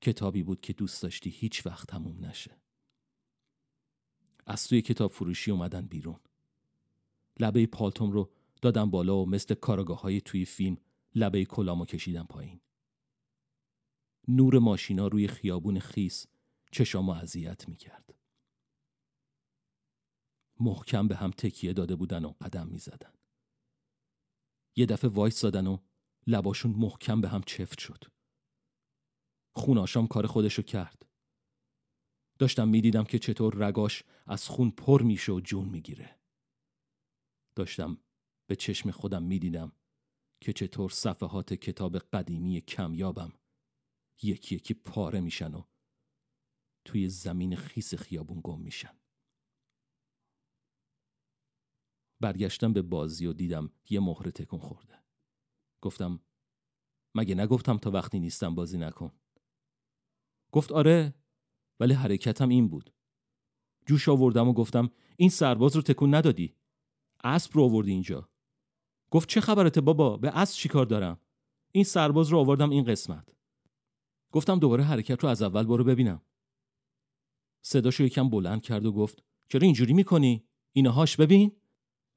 کتابی 0.00 0.42
بود 0.42 0.60
که 0.60 0.72
دوست 0.72 1.02
داشتی 1.02 1.30
هیچ 1.30 1.66
وقت 1.66 1.88
تموم 1.88 2.24
نشه. 2.24 2.60
از 4.46 4.68
توی 4.68 4.82
کتاب 4.82 5.10
فروشی 5.10 5.50
اومدن 5.50 5.86
بیرون. 5.86 6.20
لبه 7.40 7.66
پالتوم 7.66 8.10
رو 8.10 8.30
دادم 8.62 8.90
بالا 8.90 9.16
و 9.16 9.26
مثل 9.26 9.54
کارگاه 9.54 10.00
های 10.00 10.20
توی 10.20 10.44
فیلم 10.44 10.76
لبه 11.14 11.44
کلامو 11.44 11.84
کشیدم 11.84 12.26
پایین. 12.26 12.60
نور 14.28 14.58
ماشینا 14.58 15.06
روی 15.06 15.28
خیابون 15.28 15.78
خیس 15.78 16.26
چشامو 16.74 17.12
اذیت 17.12 17.68
می‌کرد؟ 17.68 18.14
محکم 20.60 21.08
به 21.08 21.16
هم 21.16 21.30
تکیه 21.30 21.72
داده 21.72 21.96
بودن 21.96 22.24
و 22.24 22.32
قدم 22.40 22.66
می‌زدن. 22.66 23.12
یه 24.76 24.86
دفعه 24.86 25.10
وایس 25.10 25.40
دادن 25.40 25.66
و 25.66 25.78
لباشون 26.26 26.72
محکم 26.72 27.20
به 27.20 27.28
هم 27.28 27.42
چفت 27.42 27.78
شد. 27.78 28.04
خوناشام 29.56 30.06
کار 30.06 30.26
خودشو 30.26 30.62
کرد. 30.62 31.06
داشتم 32.38 32.68
می‌دیدم 32.68 33.04
که 33.04 33.18
چطور 33.18 33.54
رگاش 33.54 34.02
از 34.26 34.48
خون 34.48 34.70
پر 34.70 35.02
میشه 35.02 35.32
و 35.32 35.40
جون 35.40 35.68
می‌گیره. 35.68 36.20
داشتم 37.54 37.98
به 38.46 38.56
چشم 38.56 38.90
خودم 38.90 39.22
می‌دیدم 39.22 39.72
که 40.40 40.52
چطور 40.52 40.90
صفحات 40.90 41.52
کتاب 41.52 41.98
قدیمی 41.98 42.60
کمیابم 42.60 43.32
یکی 44.22 44.54
یکی 44.54 44.74
پاره 44.74 45.20
میشن 45.20 45.54
و 45.54 45.64
توی 46.84 47.08
زمین 47.08 47.56
خیس 47.56 47.94
خیابون 47.94 48.40
گم 48.44 48.60
میشن. 48.60 48.98
برگشتم 52.20 52.72
به 52.72 52.82
بازی 52.82 53.26
و 53.26 53.32
دیدم 53.32 53.70
یه 53.90 54.00
مهره 54.00 54.30
تکون 54.30 54.58
خورده. 54.60 54.98
گفتم 55.80 56.20
مگه 57.14 57.34
نگفتم 57.34 57.78
تا 57.78 57.90
وقتی 57.90 58.20
نیستم 58.20 58.54
بازی 58.54 58.78
نکن؟ 58.78 59.12
گفت 60.52 60.72
آره 60.72 61.14
ولی 61.80 61.94
حرکتم 61.94 62.48
این 62.48 62.68
بود. 62.68 62.94
جوش 63.86 64.08
آوردم 64.08 64.48
و 64.48 64.52
گفتم 64.52 64.90
این 65.16 65.28
سرباز 65.30 65.76
رو 65.76 65.82
تکون 65.82 66.14
ندادی؟ 66.14 66.54
اسب 67.24 67.50
رو 67.54 67.62
آوردی 67.62 67.90
اینجا. 67.90 68.28
گفت 69.10 69.28
چه 69.28 69.40
خبرته 69.40 69.80
بابا؟ 69.80 70.16
به 70.16 70.38
اسب 70.38 70.56
چیکار 70.56 70.86
دارم؟ 70.86 71.20
این 71.72 71.84
سرباز 71.84 72.28
رو 72.28 72.38
آوردم 72.38 72.70
این 72.70 72.84
قسمت. 72.84 73.36
گفتم 74.32 74.58
دوباره 74.58 74.84
حرکت 74.84 75.22
رو 75.22 75.28
از 75.28 75.42
اول 75.42 75.64
برو 75.64 75.84
ببینم. 75.84 76.22
صداشو 77.66 78.04
یکم 78.04 78.28
بلند 78.28 78.62
کرد 78.62 78.86
و 78.86 78.92
گفت 78.92 79.22
چرا 79.48 79.60
اینجوری 79.60 79.92
می‌کنی؟ 79.92 80.44
اینهاش 80.72 81.16
ببین. 81.16 81.52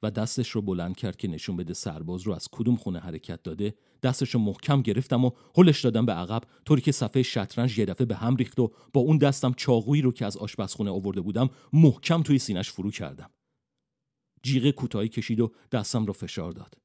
و 0.03 0.11
دستش 0.11 0.49
رو 0.49 0.61
بلند 0.61 0.95
کرد 0.95 1.17
که 1.17 1.27
نشون 1.27 1.57
بده 1.57 1.73
سرباز 1.73 2.21
رو 2.21 2.33
از 2.33 2.47
کدوم 2.51 2.75
خونه 2.75 2.99
حرکت 2.99 3.43
داده. 3.43 3.75
دستش 4.03 4.29
رو 4.29 4.39
محکم 4.39 4.81
گرفتم 4.81 5.25
و 5.25 5.31
هلش 5.57 5.81
دادم 5.81 6.05
به 6.05 6.13
عقب 6.13 6.41
طوری 6.65 6.81
که 6.81 6.91
صفحه 6.91 7.23
شطرنج 7.23 7.79
یه 7.79 7.85
دفعه 7.85 8.05
به 8.05 8.15
هم 8.15 8.35
ریخت 8.35 8.59
و 8.59 8.71
با 8.93 9.01
اون 9.01 9.17
دستم 9.17 9.53
چاقویی 9.53 10.01
رو 10.01 10.11
که 10.11 10.25
از 10.25 10.37
آشپزخونه 10.37 10.91
آورده 10.91 11.21
بودم 11.21 11.49
محکم 11.73 12.23
توی 12.23 12.39
سینش 12.39 12.71
فرو 12.71 12.91
کردم. 12.91 13.29
جیغ 14.43 14.71
کوتاهی 14.71 15.09
کشید 15.09 15.39
و 15.39 15.51
دستم 15.71 16.05
رو 16.05 16.13
فشار 16.13 16.51
داد. 16.51 16.77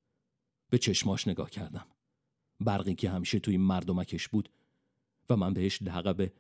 به 0.70 0.79
چشماش 0.79 1.29
نگاه 1.29 1.51
کردم. 1.51 1.87
برقی 2.61 2.94
که 2.94 3.11
همیشه 3.11 3.38
توی 3.38 3.57
مردمکش 3.57 4.29
بود 4.29 4.48
و 5.31 5.37
من 5.37 5.55
بهش 5.55 5.83
لقب 5.83 6.33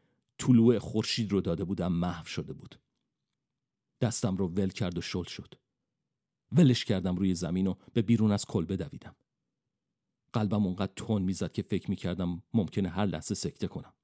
طلوع 0.46 0.78
خورشید 0.78 1.32
رو 1.32 1.40
داده 1.40 1.64
بودم 1.64 1.92
محو 1.92 2.24
شده 2.26 2.52
بود. 2.52 2.80
دستم 4.00 4.36
رو 4.36 4.48
ول 4.48 4.68
کرد 4.68 4.98
و 4.98 5.00
شل 5.00 5.24
شد. 5.24 5.54
ولش 6.52 6.84
کردم 6.84 7.16
روی 7.16 7.34
زمین 7.34 7.66
و 7.66 7.74
به 7.92 8.02
بیرون 8.02 8.32
از 8.32 8.44
کلبه 8.44 8.76
دویدم 8.76 9.16
قلبم 10.32 10.66
اونقدر 10.66 10.92
تون 10.96 11.22
می‌زد 11.22 11.52
که 11.52 11.62
فکر 11.62 11.90
می‌کردم 11.90 12.42
ممکنه 12.54 12.88
هر 12.88 13.06
لحظه 13.06 13.34
سکته 13.34 13.66
کنم. 13.66 13.94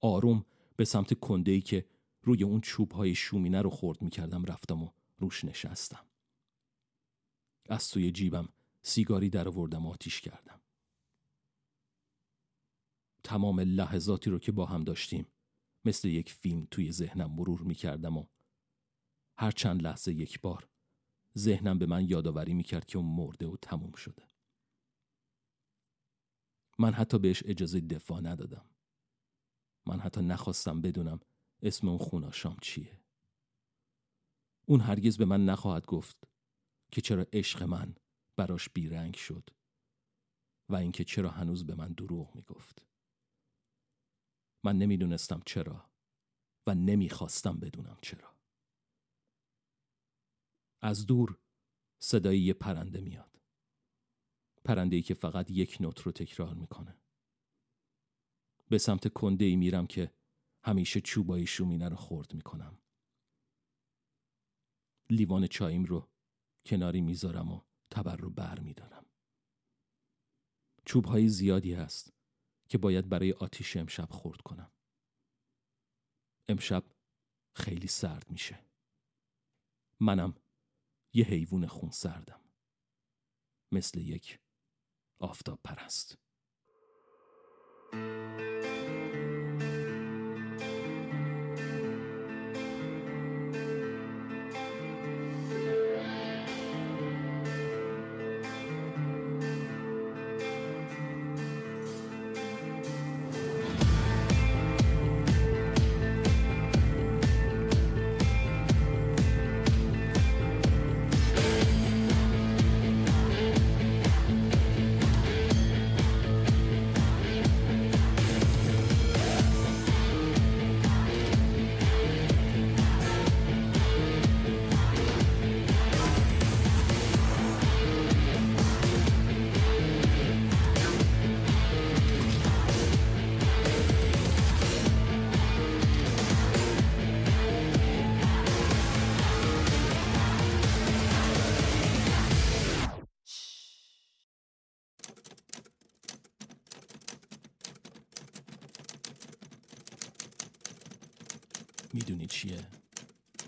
آروم 0.00 0.44
به 0.76 0.84
سمت 0.84 1.20
کنده 1.20 1.52
ای 1.52 1.60
که 1.60 1.86
روی 2.22 2.42
اون 2.44 2.60
چوب 2.60 2.92
های 2.92 3.14
شومینه 3.14 3.62
رو 3.62 3.70
خورد 3.70 4.02
می‌کردم 4.02 4.44
رفتم 4.44 4.82
و 4.82 4.90
روش 5.18 5.44
نشستم. 5.44 6.06
از 7.68 7.90
توی 7.90 8.12
جیبم 8.12 8.48
سیگاری 8.82 9.30
در 9.30 9.48
آوردم 9.48 9.86
آتیش 9.86 10.20
کردم. 10.20 10.60
تمام 13.24 13.60
لحظاتی 13.60 14.30
رو 14.30 14.38
که 14.38 14.52
با 14.52 14.66
هم 14.66 14.84
داشتیم. 14.84 15.26
مثل 15.84 16.08
یک 16.08 16.32
فیلم 16.32 16.68
توی 16.70 16.92
ذهنم 16.92 17.30
مرور 17.30 17.62
می‌کردم 17.62 18.16
و 18.16 18.26
هر 19.38 19.50
چند 19.50 19.82
لحظه 19.82 20.12
یک 20.12 20.40
بار 20.40 20.68
ذهنم 21.38 21.78
به 21.78 21.86
من 21.86 22.04
یادآوری 22.04 22.54
می‌کرد 22.54 22.86
که 22.86 22.98
اون 22.98 23.06
مرده 23.06 23.46
و 23.46 23.56
تموم 23.56 23.92
شده. 23.92 24.22
من 26.78 26.92
حتی 26.92 27.18
بهش 27.18 27.42
اجازه 27.46 27.80
دفاع 27.80 28.20
ندادم. 28.20 28.66
من 29.86 30.00
حتی 30.00 30.20
نخواستم 30.20 30.80
بدونم 30.80 31.20
اسم 31.62 31.88
اون 31.88 31.98
خوناشام 31.98 32.56
چیه. 32.62 33.00
اون 34.66 34.80
هرگز 34.80 35.18
به 35.18 35.24
من 35.24 35.44
نخواهد 35.44 35.86
گفت 35.86 36.28
که 36.92 37.00
چرا 37.00 37.26
عشق 37.32 37.62
من 37.62 37.94
براش 38.36 38.68
بیرنگ 38.68 39.14
شد 39.14 39.50
و 40.68 40.76
اینکه 40.76 41.04
چرا 41.04 41.30
هنوز 41.30 41.66
به 41.66 41.74
من 41.74 41.92
دروغ 41.92 42.34
می‌گفت. 42.34 42.89
من 44.64 44.78
نمی‌دونستم 44.78 45.42
چرا 45.46 45.90
و 46.66 46.74
نمی‌خواستم 46.74 47.58
بدونم 47.60 47.98
چرا. 48.02 48.36
از 50.82 51.06
دور 51.06 51.38
صدای 52.02 52.40
یه 52.40 52.52
پرنده 52.52 53.00
میاد. 53.00 53.40
پرنده 54.64 54.96
ای 54.96 55.02
که 55.02 55.14
فقط 55.14 55.50
یک 55.50 55.76
نوت 55.80 56.00
رو 56.00 56.12
تکرار 56.12 56.54
می‌کنه. 56.54 56.96
به 58.68 58.78
سمت 58.78 59.12
کنده 59.12 59.44
ای 59.44 59.56
میرم 59.56 59.86
که 59.86 60.14
همیشه 60.64 61.00
چوبای 61.00 61.46
شومینه 61.46 61.88
رو 61.88 61.96
خورد 61.96 62.34
می‌کنم. 62.34 62.78
لیوان 65.10 65.46
چاییم 65.46 65.84
رو 65.84 66.08
کناری 66.66 67.00
می‌ذارم 67.00 67.52
و 67.52 67.60
تبر 67.90 68.16
رو 68.16 68.30
بر 68.30 68.58
میدارم. 68.58 69.06
چوب 70.84 71.26
زیادی 71.26 71.74
هست. 71.74 72.19
که 72.70 72.78
باید 72.78 73.08
برای 73.08 73.32
آتیش 73.32 73.76
امشب 73.76 74.08
خورد 74.10 74.40
کنم. 74.40 74.72
امشب 76.48 76.84
خیلی 77.56 77.86
سرد 77.86 78.30
میشه. 78.30 78.58
منم 80.00 80.34
یه 81.14 81.24
حیوان 81.24 81.66
خون 81.66 81.90
سردم. 81.90 82.40
مثل 83.72 83.98
یک 83.98 84.38
آفتاب 85.18 85.60
پرست. 85.64 86.18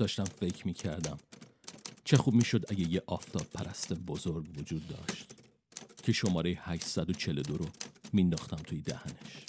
داشتم 0.02 0.24
فکر 0.24 0.66
می‌کردم. 0.66 1.18
چه 2.04 2.16
خوب 2.16 2.34
می‌شد 2.34 2.64
اگه 2.68 2.92
یه 2.92 3.02
آفتاب 3.06 3.46
پرست 3.54 3.92
بزرگ 3.92 4.58
وجود 4.58 4.88
داشت. 4.88 5.26
که 6.02 6.12
شماره 6.12 6.58
842 6.62 7.56
رو 7.56 7.66
مینداختم 8.12 8.56
توی 8.56 8.80
دهنش. 8.80 9.46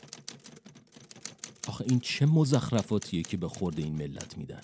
آخه 1.67 1.85
این 1.89 1.99
چه 1.99 2.25
مزخرفاتیه 2.25 3.23
که 3.23 3.37
به 3.37 3.47
خورده 3.47 3.83
این 3.83 3.95
ملت 3.95 4.37
میدن. 4.37 4.61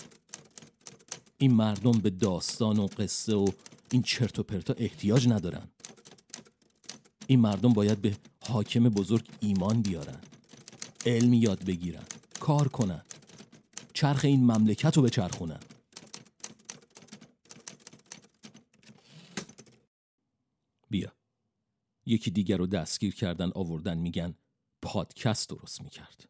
این 1.37 1.53
مردم 1.53 1.91
به 1.91 2.09
داستان 2.09 2.79
و 2.79 2.87
قصه 2.87 3.35
و 3.35 3.47
این 3.91 4.01
چرت 4.01 4.39
و 4.39 4.43
پرتا 4.43 4.73
احتیاج 4.77 5.27
ندارن. 5.27 5.67
این 7.27 7.39
مردم 7.39 7.73
باید 7.73 8.01
به 8.01 8.17
حاکم 8.41 8.83
بزرگ 8.83 9.25
ایمان 9.39 9.81
بیارن. 9.81 10.19
علمی 11.05 11.37
یاد 11.37 11.65
بگیرن. 11.65 12.03
کار 12.39 12.67
کنن. 12.67 13.01
چرخ 13.93 14.25
این 14.25 14.43
مملکت 14.43 14.97
رو 14.97 15.03
بچرخونن. 15.03 15.59
یکی 22.09 22.31
دیگر 22.31 22.57
رو 22.57 22.67
دستگیر 22.67 23.15
کردن 23.15 23.51
آوردن 23.55 23.97
میگن 23.97 24.35
پادکست 24.81 25.49
درست 25.49 25.81
می‌کرد. 25.81 26.29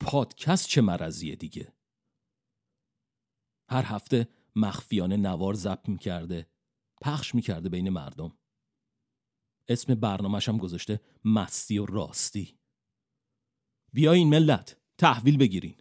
پادکست 0.00 0.68
چه 0.68 0.80
مرضیه 0.80 1.36
دیگه؟ 1.36 1.72
هر 3.70 3.82
هفته 3.82 4.28
مخفیانه 4.56 5.16
نوار 5.16 5.54
ضبط 5.54 5.88
می‌کرده 5.88 6.50
پخش 7.02 7.34
می‌کرده 7.34 7.68
بین 7.68 7.88
مردم. 7.88 8.38
اسم 9.68 9.94
برنامهش 9.94 10.48
هم 10.48 10.58
گذاشته 10.58 11.00
مستی 11.24 11.78
و 11.78 11.86
راستی. 11.86 12.58
بیاین 13.92 14.28
ملت 14.28 14.80
تحویل 14.98 15.36
بگیرین. 15.36 15.76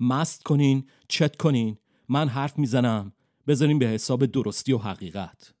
مست 0.00 0.42
کنین 0.42 0.90
چت 1.08 1.36
کنین. 1.36 1.78
من 2.08 2.28
حرف 2.28 2.58
می‌زنم. 2.58 3.12
بذارین 3.46 3.78
به 3.78 3.86
حساب 3.86 4.26
درستی 4.26 4.72
و 4.72 4.78
حقیقت. 4.78 5.54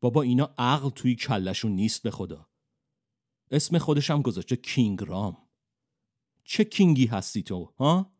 بابا 0.00 0.22
اینا 0.22 0.54
عقل 0.58 0.90
توی 0.90 1.14
کلشون 1.14 1.72
نیست 1.72 2.02
به 2.02 2.10
خدا. 2.10 2.48
اسم 3.50 3.78
خودش 3.78 4.10
هم 4.10 4.22
گذاشته 4.22 4.56
کینگ 4.56 5.04
رام. 5.04 5.36
چه 6.44 6.64
کینگی 6.64 7.06
هستی 7.06 7.42
تو 7.42 7.72
ها؟ 7.78 8.12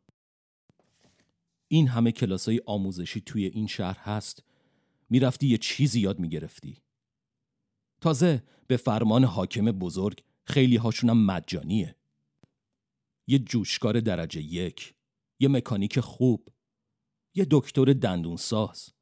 این 1.69 1.89
همه 1.89 2.13
کلاسای 2.13 2.61
آموزشی 2.67 3.21
توی 3.21 3.45
این 3.45 3.67
شهر 3.67 3.99
هست. 3.99 4.43
می‌رفتی 5.11 5.47
یه 5.47 5.59
چیزی 5.59 6.01
یاد 6.01 6.19
می‌گرفتی. 6.19 6.83
تازه 8.01 8.43
به 8.67 8.77
فرمان 8.77 9.25
حاکم 9.25 9.65
بزرگ 9.65 10.25
خیلی 10.45 10.77
هاشونم 10.77 11.25
مجانیه. 11.27 11.97
یه 13.27 13.39
جوشکار 13.39 14.01
درجه 14.01 14.43
یک 14.43 14.95
یه 15.41 15.49
مکانیک 15.49 16.01
خوب 16.01 16.49
یه 17.35 17.47
دکتر 17.51 17.85
دندون 17.85 18.37
ساز 18.37 18.93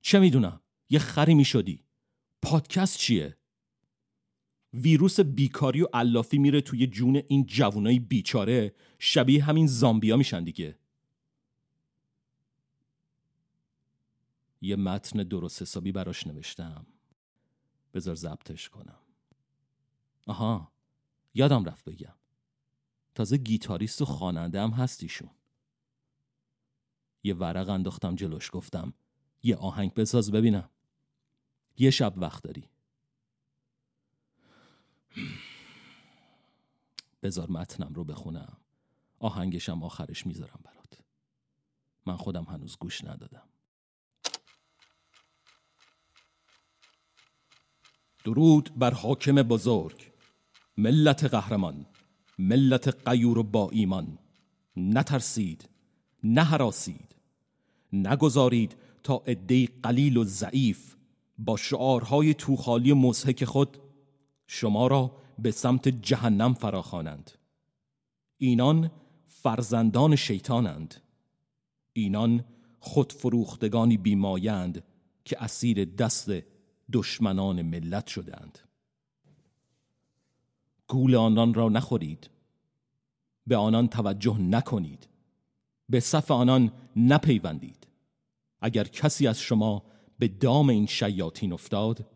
چه 0.00 0.18
می‌دونم 0.18 0.60
یه 0.90 0.98
خری 0.98 1.34
می‌شدی. 1.34 1.87
پادکست 2.42 2.98
چیه؟ 2.98 3.36
ویروس 4.74 5.20
بیکاری 5.20 5.82
و 5.82 5.86
علافی 5.92 6.38
میره 6.38 6.60
توی 6.60 6.86
جون 6.86 7.22
این 7.28 7.46
جوونای 7.46 7.98
بیچاره. 7.98 8.74
شبیه 8.98 9.44
همین 9.44 9.66
زامبیا 9.66 10.16
میشن 10.16 10.44
دیگه. 10.44 10.78
یه 14.60 14.76
متن 14.76 15.22
درست 15.22 15.62
حسابی 15.62 15.92
براش 15.92 16.26
نوشتم. 16.26 16.86
بذار 17.94 18.14
ضبطش 18.14 18.68
کنم. 18.68 18.98
آها 20.26 20.72
یادم 21.34 21.64
رفت 21.64 21.84
بگم. 21.84 22.14
تازه 23.14 23.36
گیتاریست 23.36 24.02
و 24.02 24.04
خواننده 24.04 24.60
هم 24.60 24.70
هستیشون 24.70 25.30
یه 27.22 27.34
ورق 27.34 27.68
انداختم 27.68 28.14
جلوش 28.14 28.50
گفتم 28.52 28.94
یه 29.42 29.56
آهنگ 29.56 29.94
بساز 29.94 30.30
ببینم. 30.30 30.70
یه 31.78 31.90
شب 31.90 32.12
وقت 32.16 32.42
داری. 32.42 32.64
بذار 37.22 37.50
متنم 37.50 37.94
رو 37.94 38.04
بخونم. 38.04 38.56
آهنگشم 39.18 39.82
آخرش 39.82 40.26
می‌ذارم 40.26 40.60
برات. 40.64 41.00
من 42.06 42.16
خودم 42.16 42.44
هنوز 42.44 42.76
گوش 42.76 43.04
ندادم. 43.04 43.48
درود 48.24 48.78
بر 48.78 48.94
حاکم 48.94 49.34
بزرگ 49.34 50.12
ملت 50.76 51.24
قهرمان 51.24 51.86
ملت 52.38 53.08
قیور 53.08 53.38
و 53.38 53.42
با 53.42 53.70
ایمان. 53.70 54.18
نترسید 54.76 55.68
نهراسید 56.24 57.16
نگذارید 57.92 58.76
تا 59.02 59.16
عده 59.16 59.66
قلیل 59.82 60.16
و 60.16 60.24
ضعیف 60.24 60.96
با 61.38 61.56
شعارهای 61.56 62.34
توخالی 62.34 62.92
مزهک 62.92 63.44
خود 63.44 63.78
شما 64.46 64.86
را 64.86 65.16
به 65.38 65.50
سمت 65.50 65.88
جهنم 65.88 66.54
فراخوانند. 66.54 67.30
اینان 68.38 68.90
فرزندان 69.26 70.16
شیطانند. 70.16 70.94
اینان 71.92 72.44
خودفروختگانی 72.80 73.96
بیمایند 73.96 74.84
که 75.24 75.42
اسیر 75.42 75.84
دست 75.84 76.30
دشمنان 76.92 77.62
ملت 77.62 78.06
شدند 78.06 78.58
گول 80.88 81.14
آنان 81.14 81.54
را 81.54 81.68
نخورید. 81.68 82.30
به 83.46 83.56
آنان 83.56 83.88
توجه 83.88 84.38
نکنید. 84.38 85.08
به 85.88 86.00
صف 86.00 86.30
آنان 86.30 86.72
نپیوندید. 86.96 87.86
اگر 88.60 88.84
کسی 88.84 89.26
از 89.26 89.40
شما 89.40 89.82
به 90.18 90.28
دام 90.28 90.68
این 90.68 90.86
شیاطین 90.86 91.52
افتاد 91.52 92.06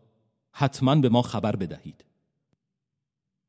حتما 0.51 0.95
به 0.95 1.09
ما 1.09 1.21
خبر 1.21 1.55
بدهید. 1.55 2.05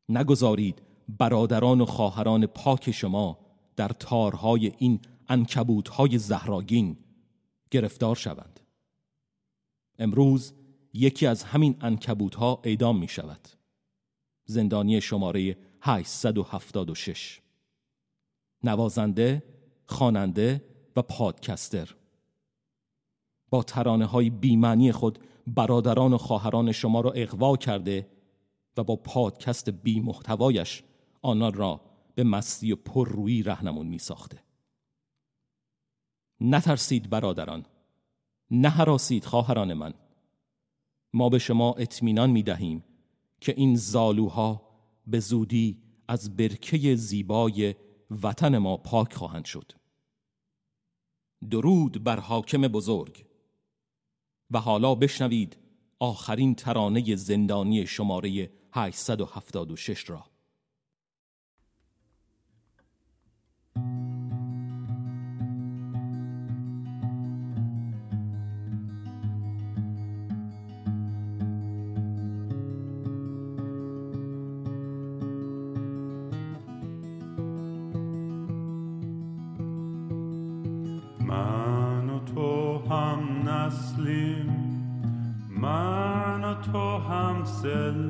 نگذارید 0.09 0.83
برادران 1.09 1.81
و 1.81 1.85
خواهران 1.85 2.47
پاک 2.47 2.91
شما 2.91 3.39
در 3.77 3.89
تارهای 3.89 4.73
این 4.79 5.01
انکبوتهای 5.29 6.19
زهراگین 6.19 6.97
گرفتار 7.71 8.17
شوند. 8.17 8.61
امروز 9.99 10.53
یکی 10.93 11.27
از 11.27 11.43
همین 11.43 11.77
انکبوتها 11.81 12.61
اعدام 12.65 12.99
می 12.99 13.09
شود 13.09 13.49
زندانی 14.45 15.01
شماره 15.01 15.57
876 15.81 17.41
نوازنده، 18.65 19.43
خواننده 19.87 20.65
و 20.97 21.03
پادکستر. 21.03 21.95
با 23.55 23.63
ترانه 23.63 24.07
های 24.07 24.31
بیمعنی 24.31 24.93
خود 24.93 25.19
برادران 25.47 26.13
و 26.13 26.19
خواهران 26.19 26.73
شما 26.73 27.01
را 27.01 27.13
اغوا 27.13 27.57
کرده 27.57 28.09
و 28.77 28.85
با 28.85 28.97
پادکست 28.97 29.71
بی 29.71 30.01
محتوایش 30.01 30.83
آنان 31.23 31.55
را 31.55 31.81
به 32.15 32.25
مستی 32.25 32.73
و 32.73 32.77
پررویی 32.77 33.43
رهنمون 33.43 33.87
می 33.87 33.99
ساخته. 33.99 34.43
نترسید 36.41 37.11
برادران 37.11 37.67
نهراسید 38.51 39.25
خواهران 39.25 39.75
من. 39.75 39.95
ما 41.13 41.29
به 41.29 41.39
شما 41.39 41.73
اطمینان 41.73 42.31
می 42.31 42.43
دهیم 42.43 42.85
که 43.41 43.55
این 43.57 43.77
زالوها 43.77 44.63
به 45.07 45.21
زودی 45.21 45.83
از 46.09 46.37
برکه 46.37 46.97
زیبای 46.97 47.75
وطن 48.23 48.59
ما 48.59 48.77
پاک 48.77 49.13
خواهند 49.13 49.45
شد. 49.45 49.73
درود 51.51 52.05
بر 52.05 52.21
حاکم 52.21 52.61
بزرگ. 52.61 53.34
و 54.55 54.59
حالا 54.59 54.95
بشنوید 54.95 55.57
آخرین 55.99 56.55
ترانه 56.55 57.17
زندانی 57.17 57.87
شماره 57.87 58.51
876 58.73 60.11
را. 60.11 60.25
هم 87.67 88.04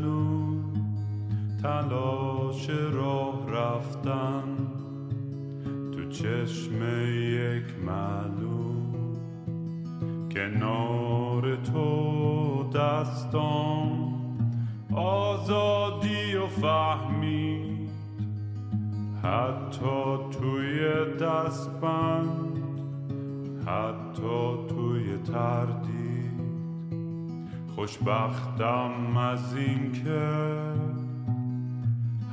خوشبختم 27.95 29.17
از 29.17 29.57
این 29.57 29.93
که 29.93 30.31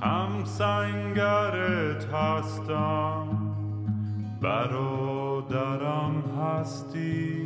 هم 0.01 0.43
سنگرت 0.43 2.13
هستم. 2.13 3.27
برادرم 4.41 6.23
هستی 6.41 7.45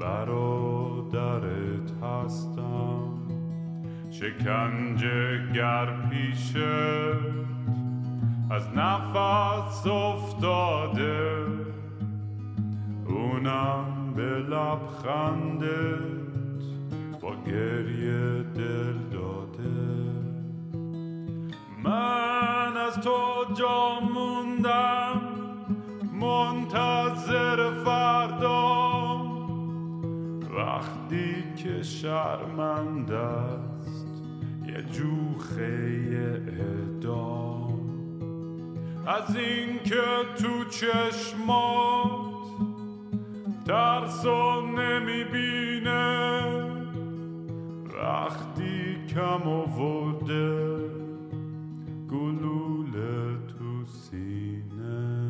برادرت 0.00 1.92
هستم. 2.02 3.08
شکنجه 4.10 5.52
گر 5.52 5.86
پیشت 6.10 6.56
از 8.50 8.68
نفس 8.76 9.86
افتاده. 9.86 11.46
اونم 13.06 14.12
به 14.16 14.22
لبخندت 14.22 16.15
گریه 17.34 18.42
دل 18.42 18.98
داده. 19.12 19.96
من 21.84 22.76
از 22.76 23.00
تو 23.00 23.54
جا 23.54 24.00
موندم 24.00 25.20
منتظر 26.20 27.70
فردا. 27.84 28.86
وقتی 30.56 31.44
که 31.56 31.82
شرمنده 31.82 33.18
است 33.18 34.06
یه 34.66 34.82
جوخه 34.82 36.02
اعدام 36.48 37.76
از 39.06 39.36
اینکه 39.36 40.02
تو 40.38 40.64
چشمات 40.64 42.26
ترسو 43.66 44.60
نمی‌بینه. 44.60 46.45
وقتی 47.96 49.06
کم 49.06 49.42
آورده 49.42 50.76
گلوله 52.10 53.46
تو 53.46 53.86
سینه. 53.86 55.26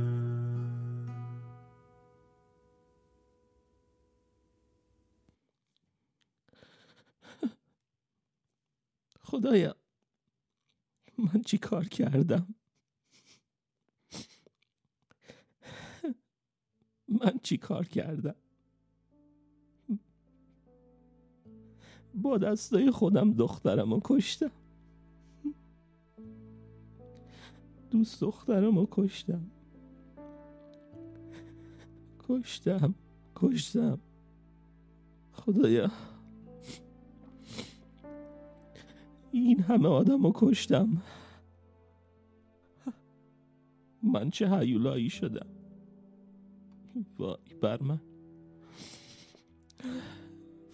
خدایا 9.21 9.77
من 11.19 11.43
چی 11.43 11.59
کار 11.59 11.85
کردم؟ 11.85 12.55
من 17.09 17.39
چی 17.43 17.57
کار 17.57 17.85
کردم؟ 17.85 18.35
با 22.17 22.39
دستای 22.39 22.91
خودم 22.91 23.33
دخترم 23.33 23.95
رو 23.95 24.01
کشتم. 24.05 24.51
دوست 27.91 28.21
دخترم 28.21 28.79
رو 28.79 28.89
کشتم. 28.91 29.51
کشتم 32.29 32.95
کشتم. 33.37 33.99
خدایا. 35.33 35.91
این 39.33 39.61
همه 39.61 39.89
آدم 39.89 40.23
رو 40.23 40.33
کشتم. 40.35 41.03
من 44.03 44.31
چه 44.31 44.59
هیولایی 44.59 45.11
شدم؟ 45.11 45.47
وای 47.19 47.55
بر 47.61 47.83
من. 47.83 48.01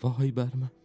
وای 0.03 0.31
بر 0.31 0.55
من. 0.55 0.82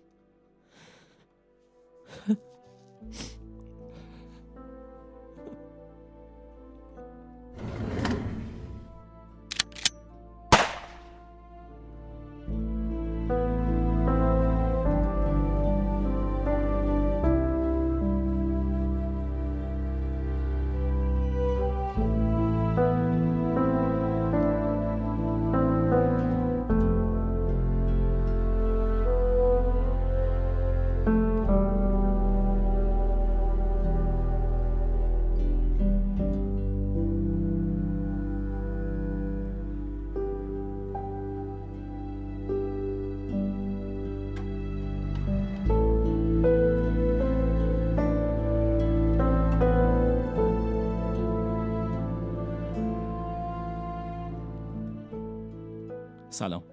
سلام. 56.37 56.63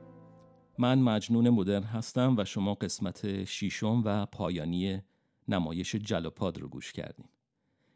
من 0.79 0.99
مجنون 0.99 1.51
مدرن 1.51 1.83
هستم 1.83 2.35
و 2.39 2.45
شما 2.45 2.75
قسمت 2.75 3.45
شیشم 3.45 4.03
و 4.05 4.27
پایانی 4.27 5.03
نمایش 5.49 5.95
جلوپاد 5.95 6.59
رو 6.59 6.69
گوش 6.69 6.93
کردیم. 6.93 7.29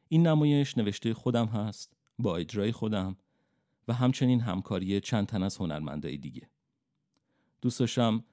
این 0.09 0.27
نمایش 0.27 0.79
نوشته 0.79 1.15
خودم 1.15 1.47
هست 1.47 1.97
با 2.19 2.37
اجرای 2.37 2.73
خودم 2.73 3.17
و 3.89 3.93
همچنین 3.93 4.41
همکاری 4.41 5.01
چند 5.01 5.27
تن 5.27 5.43
از 5.43 5.57
هنرمندای 5.57 6.17
دیگه. 6.17 6.51
دوست 7.61 7.81
داشتم 7.81 8.25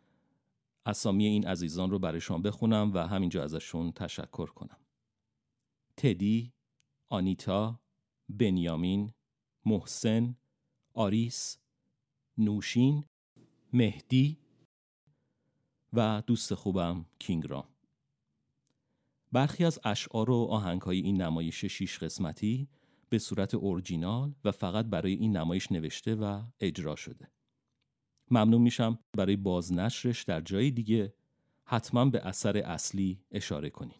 اسامی 0.86 1.26
این 1.26 1.48
عزیزان 1.48 1.91
رو 1.91 2.00
برای 2.00 2.21
شما 2.21 2.38
بخونم 2.38 2.91
و 2.93 3.08
همینجا 3.08 3.43
ازشون 3.43 3.91
تشکر 3.91 4.50
کنم. 4.50 4.78
تدی، 5.98 6.54
آنیتا، 7.10 7.80
بنیامین، 8.30 9.13
محسن، 9.65 10.36
آریس، 10.93 11.58
نوشین 12.38 13.04
مهدی 13.73 14.38
و 15.93 16.23
دوست 16.28 16.54
خوبم 16.54 17.06
کینگرام 17.19 17.67
برخی 19.32 19.65
از 19.65 19.80
اشعار 19.84 20.30
و 20.30 20.36
آهنگهای 20.36 20.99
این 20.99 21.21
نمایش 21.21 21.65
شیش 21.65 21.99
قسمتی 21.99 22.67
به 23.10 23.19
صورت 23.19 23.56
اورجینال 23.56 24.36
و 24.43 24.51
فقط 24.51 24.86
برای 24.86 25.13
این 25.13 25.38
نمایش 25.38 25.71
نوشته 25.71 26.15
و 26.15 26.41
اجرا 26.60 26.95
شده. 26.95 27.32
ممنون 28.32 28.62
میشم 28.62 28.99
برای 29.17 29.36
بازنشرش 29.36 30.23
در 30.23 30.41
جای 30.41 30.71
دیگه 30.71 31.13
حتما 31.65 32.06
به 32.06 32.28
اثر 32.28 32.58
اصلی 32.58 33.21
اشاره 33.32 33.69
کنین. 33.69 33.99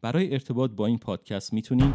برای 0.00 0.32
ارتباط 0.32 0.70
با 0.70 0.86
این 0.86 0.98
پادکست 0.98 1.52
می‌تونین 1.52 1.94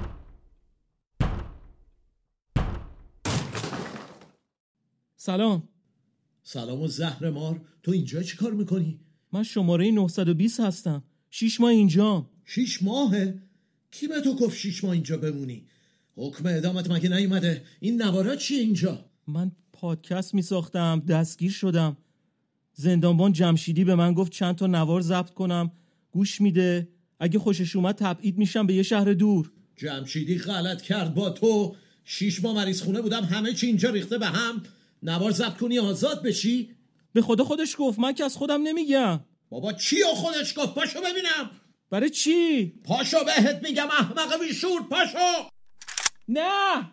سلام. 5.16 5.68
سلام 6.44 6.82
و 6.82 6.88
زهر 6.88 7.30
مار 7.30 7.62
تو 7.84 7.92
اینجا 7.92 8.24
چی 8.24 8.38
کار 8.38 8.54
می‌کنی؟ 8.54 9.00
من 9.34 9.44
شماره 9.44 9.92
920 9.92 10.60
هستم 10.60 11.04
شیش 11.30 11.62
ماه 11.62 11.70
اینجام 11.72 12.30
شیش 12.46 12.84
ماهه؟ 12.84 13.42
کی 13.92 14.08
به 14.08 14.22
تو 14.22 14.36
گفت 14.36 14.58
شیش 14.58 14.84
ماه 14.84 14.94
اینجا 14.94 15.18
بمونی؟ 15.18 15.66
حکم 16.16 16.46
ادامت 16.46 16.92
مگه 16.92 17.10
نیومده؟ 17.10 17.64
این 17.80 18.02
نوارا 18.02 18.36
چیه 18.36 18.60
اینجا؟ 18.60 19.06
من 19.28 19.52
پادکست 19.74 20.34
می 20.34 20.42
ساختم 20.42 21.00
دستگیر 21.00 21.52
شدم 21.52 21.98
زندانبان 22.74 23.32
جمشیدی 23.32 23.84
به 23.84 23.96
من 23.96 24.14
گفت 24.14 24.32
چند 24.32 24.56
تا 24.56 24.68
نوار 24.68 25.02
ضبط 25.02 25.30
کنم 25.30 25.72
گوش 26.12 26.42
میده 26.42 26.88
اگه 27.20 27.40
خوشش 27.40 27.76
اومد 27.76 27.96
تبعید 27.96 28.38
میشم 28.38 28.68
به 28.68 28.74
یه 28.74 28.84
شهر 28.84 29.14
دور 29.14 29.52
جمشیدی 29.76 30.38
غلط 30.38 30.82
کرد 30.82 31.14
با 31.14 31.30
تو 31.30 31.76
شیش 32.06 32.44
ماه 32.44 32.56
مریض 32.56 32.82
خونه 32.82 33.02
بودم 33.02 33.24
همه 33.24 33.54
چی 33.54 33.68
اینجا 33.68 33.90
ریخته 33.90 34.18
به 34.18 34.28
هم 34.28 34.64
نوار 35.02 35.32
ضبط 35.32 35.58
کنی 35.58 35.80
آزاد 35.80 36.24
بشی؟ 36.24 36.76
به 37.14 37.22
خدا 37.22 37.44
خودش 37.44 37.76
گفت 37.80 38.00
من 38.00 38.14
که 38.14 38.24
از 38.24 38.38
خودم 38.38 38.62
نمیگم. 38.62 39.20
بابا 39.50 39.74
چی 39.74 40.04
و 40.04 40.08
خودش 40.08 40.58
گفت؟ 40.58 40.76
پاشو 40.76 41.02
ببینم. 41.02 41.52
برای 41.90 42.10
چی؟ 42.10 42.66
پاشو 42.84 43.24
بهت 43.24 43.64
میگم 43.64 43.88
احمق 43.88 44.40
بیشور 44.40 44.84
پاشو. 44.84 45.50
نه. 46.28 46.92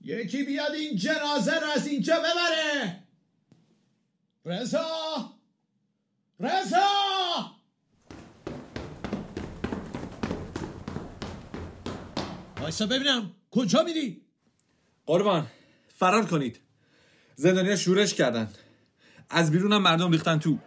یکی 0.00 0.42
بیاد 0.42 0.70
این 0.72 0.96
جنازه 0.96 1.60
رو 1.60 1.66
از 1.66 1.86
اینجا 1.86 2.14
ببره. 2.18 3.02
رضا. 4.44 4.84
رضا. 6.40 6.86
وایسا 12.60 12.86
ببینم 12.86 13.34
کجا 13.50 13.82
میری؟ 13.82 14.21
قربان. 15.06 15.46
فرار 15.98 16.26
کنید. 16.26 16.60
زندانیا 17.36 17.76
شورش 17.76 18.14
کردن. 18.14 18.48
از 19.30 19.50
بیرونم 19.50 19.82
مردم 19.82 20.10
ریختن 20.10 20.38
تو. 20.38 20.58